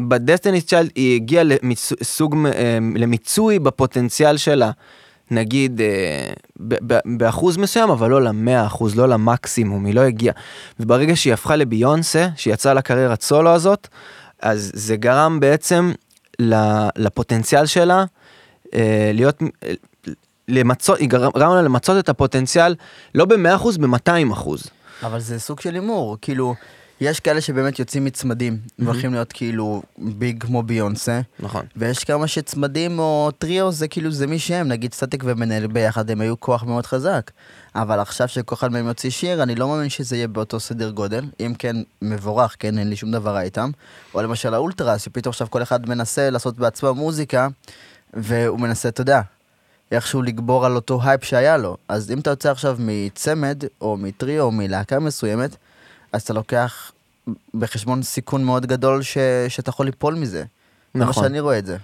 [0.00, 2.36] ובדסטיניס צ'יילד היא הגיעה לסוג,
[2.96, 4.70] למיצוי בפוטנציאל שלה,
[5.30, 5.86] נגיד אה,
[6.60, 10.34] ב- ב- באחוז מסוים, אבל לא למאה אחוז, לא למקסימום, היא לא הגיעה.
[10.80, 13.88] וברגע שהיא הפכה לביונסה, שהיא יצאה לקריירת סולו הזאת,
[14.42, 15.92] אז זה גרם בעצם
[16.96, 18.04] לפוטנציאל שלה
[18.74, 19.72] אה, להיות, אה,
[20.48, 22.74] למצות, היא גרם לה למצות את הפוטנציאל
[23.14, 24.48] לא ב-100%, ב-200%.
[25.02, 26.54] אבל זה סוג של הימור, כאילו,
[27.00, 31.66] יש כאלה שבאמת יוצאים מצמדים, והולכים להיות כאילו ביג כמו ביונסה, נכון.
[31.76, 36.20] ויש כמה שצמדים או טריו זה כאילו זה מי שהם, נגיד סטטיק ומנהל ביחד הם
[36.20, 37.30] היו כוח מאוד חזק.
[37.74, 41.24] אבל עכשיו שכל אחד מהם יוציא שיר, אני לא מאמין שזה יהיה באותו סדר גודל,
[41.40, 43.70] אם כן מבורך, כן, אין לי שום דבר רע איתם.
[44.14, 47.48] או למשל האולטרס, שפתאום עכשיו כל אחד מנסה לעשות בעצמו מוזיקה,
[48.14, 49.20] והוא מנסה, אתה יודע,
[49.92, 51.76] איכשהו לגבור על אותו הייפ שהיה לו.
[51.88, 55.56] אז אם אתה יוצא עכשיו מצמד, או מטריו, או מלהקה מסוימת,
[56.12, 56.92] אז אתה לוקח
[57.54, 59.18] בחשבון סיכון מאוד גדול ש...
[59.48, 60.44] שאתה יכול ליפול מזה.
[60.94, 61.12] נכון.
[61.12, 61.76] כמו שאני רואה את זה.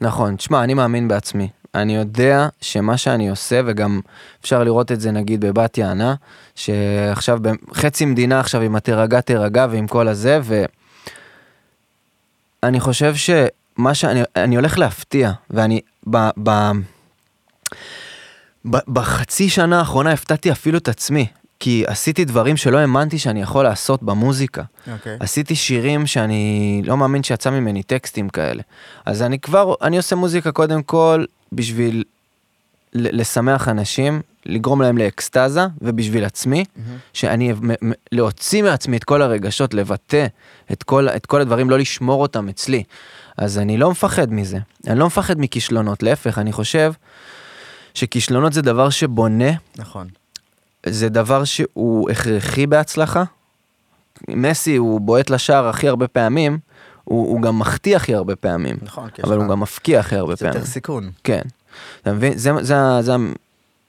[0.00, 1.48] נכון, תשמע, אני מאמין בעצמי.
[1.74, 4.00] אני יודע שמה שאני עושה, וגם
[4.40, 6.14] אפשר לראות את זה נגיד בבת יענה,
[6.54, 7.38] שעכשיו
[7.74, 10.40] חצי מדינה עכשיו עם התירגע תירגע ועם כל הזה,
[12.62, 15.80] ואני חושב שמה שאני אני הולך להפתיע, ואני
[16.10, 16.70] ב, ב,
[18.66, 21.26] בחצי שנה האחרונה הפתעתי אפילו את עצמי,
[21.60, 24.62] כי עשיתי דברים שלא האמנתי שאני יכול לעשות במוזיקה.
[24.92, 25.16] אוקיי.
[25.20, 28.62] עשיתי שירים שאני לא מאמין שיצא ממני טקסטים כאלה.
[29.06, 32.04] אז אני כבר, אני עושה מוזיקה קודם כל בשביל
[32.94, 36.64] לשמח אנשים, לגרום להם לאקסטזה, ובשביל עצמי,
[37.12, 40.26] שאני, מ- מ- להוציא מעצמי את כל הרגשות, לבטא
[40.72, 42.82] את כל, את כל הדברים, לא לשמור אותם אצלי.
[43.38, 44.58] אז אני לא מפחד מזה.
[44.86, 46.92] אני לא מפחד מכישלונות, להפך, אני חושב
[47.96, 50.08] שכישלונות זה דבר שבונה נכון.
[50.86, 53.24] זה דבר שהוא הכרחי בהצלחה.
[54.28, 56.58] מסי הוא בועט לשער הכי הרבה פעמים,
[57.04, 59.08] הוא, הוא גם מחטיא הכי הרבה פעמים, נכון.
[59.24, 60.56] אבל הוא גם מפקיע הכי הרבה זה פעמים.
[60.56, 61.10] יותר סיכון.
[61.24, 61.40] כן.
[62.02, 62.38] אתה מבין?
[62.38, 63.12] זה, זה, זה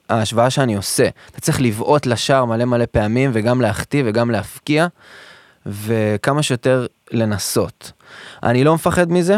[0.09, 1.07] ההשוואה שאני עושה.
[1.31, 4.87] אתה צריך לבעוט לשער מלא מלא פעמים וגם להחטיא וגם להפקיע,
[5.65, 7.91] וכמה שיותר לנסות.
[8.43, 9.37] אני לא מפחד מזה.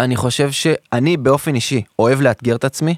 [0.00, 2.94] אני חושב שאני באופן אישי אוהב לאתגר את עצמי.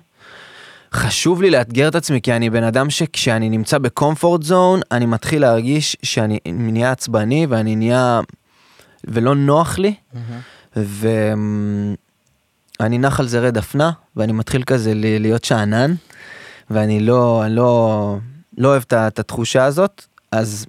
[0.92, 5.42] חשוב לי לאתגר את עצמי כי אני בן אדם שכשאני נמצא בקומפורט זון אני מתחיל
[5.42, 8.20] להרגיש שאני נהיה עצבני ואני נהיה
[9.04, 9.94] ולא נוח לי
[10.76, 11.96] ואני
[12.98, 15.94] נח על זרי דפנה ואני מתחיל כזה להיות שאנן
[16.70, 18.16] ואני לא לא
[18.58, 20.66] לא אוהב את התחושה הזאת אז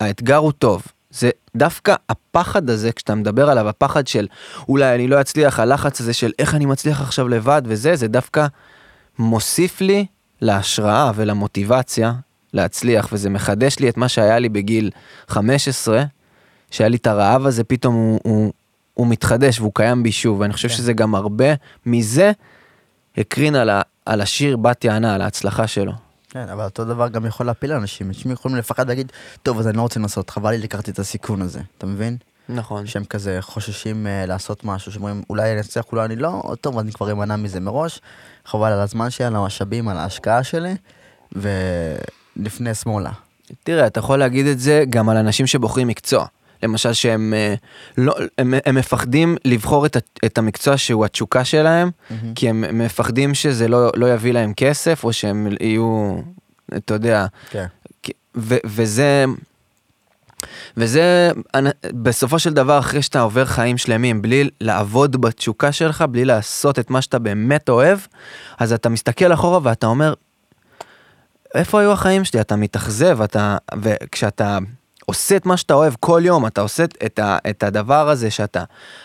[0.00, 0.82] האתגר הוא טוב.
[1.10, 4.26] זה דווקא הפחד הזה, כשאתה מדבר עליו, הפחד של
[4.68, 8.46] אולי אני לא אצליח, הלחץ הזה של איך אני מצליח עכשיו לבד וזה, זה דווקא
[9.18, 10.06] מוסיף לי
[10.40, 12.12] להשראה ולמוטיבציה
[12.52, 14.90] להצליח, וזה מחדש לי את מה שהיה לי בגיל
[15.28, 16.04] 15,
[16.70, 18.52] שהיה לי את הרעב הזה, פתאום הוא, הוא,
[18.94, 20.74] הוא מתחדש והוא קיים בי שוב, ואני חושב כן.
[20.74, 21.46] שזה גם הרבה
[21.86, 22.32] מזה
[23.16, 25.92] הקרין על, ה, על השיר בת יענה, על ההצלחה שלו.
[26.30, 28.08] כן, אבל אותו דבר גם יכול להפיל אנשים.
[28.08, 29.12] אנשים יכולים לפחד להגיד,
[29.42, 31.60] טוב, אז אני לא רוצה לנסות, חבל לי לקחתי את הסיכון הזה.
[31.78, 32.16] אתה מבין?
[32.48, 32.86] נכון.
[32.86, 36.92] שהם כזה חוששים uh, לעשות משהו, שאומרים, אולי אני אצליח, אולי אני לא, טוב, אני
[36.92, 38.00] כבר אמנע מזה מראש.
[38.46, 40.74] חבל על הזמן שלי, על המשאבים, על ההשקעה שלי,
[41.32, 43.10] ולפני שמאלה.
[43.64, 46.26] תראה, אתה יכול להגיד את זה גם על אנשים שבוחרים מקצוע.
[46.62, 47.54] למשל שהם אה,
[47.98, 51.90] לא, הם, הם מפחדים לבחור את, את המקצוע שהוא התשוקה שלהם,
[52.34, 56.16] כי הם מפחדים שזה לא, לא יביא להם כסף, או שהם יהיו,
[56.76, 57.66] אתה יודע, כן.
[58.36, 59.24] ו, וזה,
[60.76, 61.30] וזה
[62.02, 66.90] בסופו של דבר אחרי שאתה עובר חיים שלמים בלי לעבוד בתשוקה שלך, בלי לעשות את
[66.90, 67.98] מה שאתה באמת אוהב,
[68.58, 70.14] אז אתה מסתכל אחורה ואתה אומר,
[71.54, 72.40] איפה היו החיים שלי?
[72.40, 74.58] אתה מתאכזב, אתה, וכשאתה
[75.06, 78.64] עושה את מה שאתה אוהב כל יום, אתה עושה את, ה, את הדבר הזה שאתה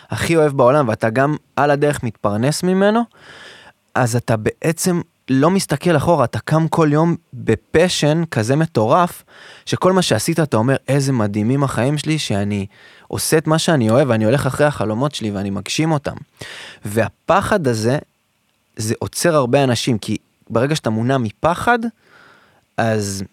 [0.09, 3.01] הכי אוהב בעולם, ואתה גם על הדרך מתפרנס ממנו,
[3.95, 9.23] אז אתה בעצם לא מסתכל אחורה, אתה קם כל יום בפשן כזה מטורף,
[9.65, 12.65] שכל מה שעשית אתה אומר, איזה מדהימים החיים שלי, שאני
[13.07, 16.15] עושה את מה שאני אוהב, ואני הולך אחרי החלומות שלי ואני מגשים אותם.
[16.85, 17.97] והפחד הזה,
[18.75, 20.17] זה עוצר הרבה אנשים, כי
[20.49, 21.79] ברגע שאתה מונע מפחד,
[22.77, 23.23] אז,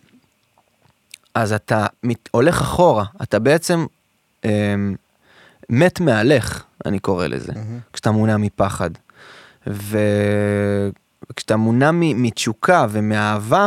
[1.35, 3.87] אז אתה מת, הולך אחורה, אתה בעצם
[4.45, 4.75] אה,
[5.71, 7.53] מת מהלך, אני קורא לזה,
[7.93, 8.91] כשאתה מונע מפחד.
[11.31, 13.67] וכשאתה מונע מתשוקה ומאהבה,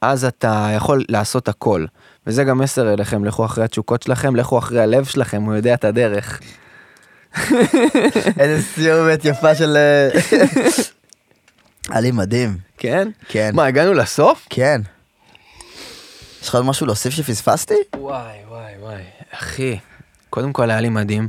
[0.00, 1.86] אז אתה יכול לעשות הכל.
[2.26, 5.84] וזה גם מסר אליכם, לכו אחרי התשוקות שלכם, לכו אחרי הלב שלכם, הוא יודע את
[5.84, 6.40] הדרך.
[8.40, 9.76] איזה סיומת יפה של...
[9.76, 10.08] אה,
[11.90, 12.58] היה לי מדהים.
[12.78, 13.08] כן?
[13.28, 13.50] כן.
[13.54, 14.46] מה, הגענו לסוף?
[14.50, 14.80] כן.
[16.42, 17.74] יש לך עוד משהו להוסיף שפספסתי?
[17.96, 19.02] וואי, וואי, וואי.
[19.30, 19.78] אחי,
[20.30, 21.28] קודם כל היה לי מדהים.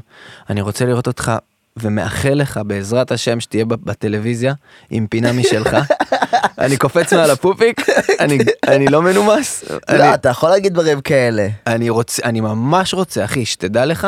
[0.49, 1.31] אני רוצה לראות אותך
[1.81, 4.53] ומאחל לך בעזרת השם שתהיה בטלוויזיה
[4.89, 5.77] עם פינה משלך.
[6.59, 7.81] אני קופץ מעל הפופיק,
[8.19, 9.63] אני, אני לא מנומס.
[9.89, 11.47] אני, לא, אתה יכול להגיד דברים כאלה.
[11.67, 14.07] אני רוצה, אני ממש רוצה, אחי, שתדע לך,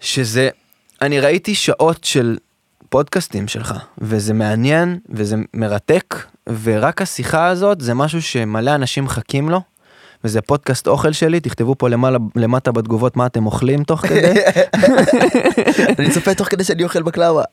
[0.00, 0.48] שזה,
[1.02, 2.38] אני ראיתי שעות של
[2.88, 6.14] פודקאסטים שלך, וזה מעניין, וזה מרתק,
[6.62, 9.60] ורק השיחה הזאת זה משהו שמלא אנשים מחכים לו,
[10.24, 14.32] וזה פודקאסט אוכל שלי, תכתבו פה למעלה, למטה בתגובות מה אתם אוכלים תוך כדי.
[15.98, 17.44] אני צופה תוך כדי שאני אוכל בקלאווה.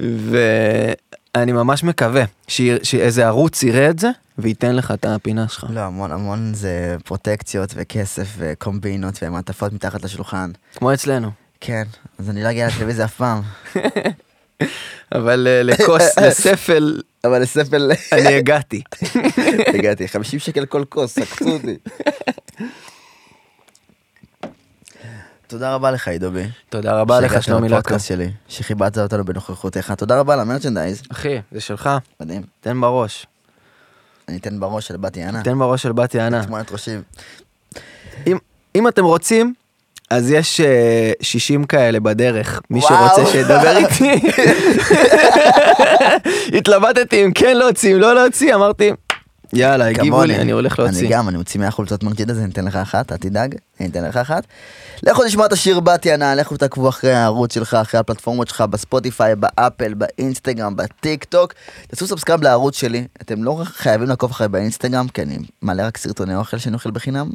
[0.00, 5.66] ואני ממש מקווה שיר- שאיזה ערוץ יראה את זה, וייתן לך את הפינה שלך.
[5.70, 10.50] לא, המון המון זה פרוטקציות וכסף וקומבינות ומעטפות מתחת לשולחן.
[10.76, 11.30] כמו אצלנו.
[11.60, 11.82] כן,
[12.18, 13.40] אז אני לא אגיע לטלוויזיה אף פעם.
[15.14, 17.90] אבל אה, לכוס, לספל, אבל לספל...
[18.12, 18.82] אני הגעתי.
[19.74, 21.76] הגעתי, 50 שקל כל כוס, עקצו אותי.
[25.46, 26.44] תודה רבה לך עידובי.
[26.68, 27.68] תודה רבה לך, שלומי.
[27.68, 29.92] לפודקאסט שלי, שכיבדת אותנו בנוכחותך.
[29.98, 31.02] תודה רבה למרצ'נדייז.
[31.12, 31.90] אחי, זה שלך,
[32.20, 32.42] מדהים.
[32.60, 33.26] תן בראש.
[34.28, 35.42] אני אתן בראש של בת יענה.
[35.42, 36.46] תן בראש של בת יענה.
[36.46, 37.02] תמונת ראשים.
[38.26, 38.38] אם,
[38.74, 39.54] אם אתם רוצים,
[40.10, 42.80] אז יש אה, 60 כאלה בדרך, מי.
[42.80, 44.28] שרוצה שידבר איתי.
[46.58, 48.92] התלבטתי אם כן להוציא, אם לא להוציא, אמרתי,
[49.52, 50.24] יאללה, הגיבו.
[50.24, 51.08] לי, אני הולך אני להוציא.
[51.10, 54.16] גם, אני מוציא 100 חולצות merchandise, אני אתן לך אחת, אל תדאג, אני אתן לך
[54.16, 54.46] אחת.
[55.02, 59.36] לכו תשמעו את השיר בת יענה, לכו תעקבו אחרי הערוץ שלך, אחרי הפלטפורמות שלך, בספוטיפיי,
[59.36, 61.52] באפל, באינסטגרם, בטיק טוק.
[61.86, 66.36] תעשו subscribe לערוץ שלי, אתם לא חייבים לעקוב אחרי באינסטגרם, כי אני מעלה רק סרטוני
[66.36, 67.30] אוכל שאני אוכל בחינם.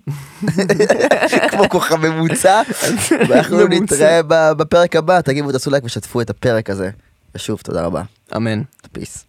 [1.52, 2.62] כמו כוכב ממוצע.
[3.30, 3.68] ואנחנו.
[3.68, 6.90] נתראה בפרק הבא, תגיבו, תעשו לייק ושתפו את הפרק הזה.
[7.36, 8.04] ושוב, תודה רבה.
[8.36, 8.62] אמן.
[8.92, 9.26] Peace.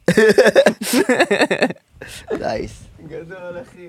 [2.40, 2.84] Nice.
[3.09, 3.88] גדול, אחי.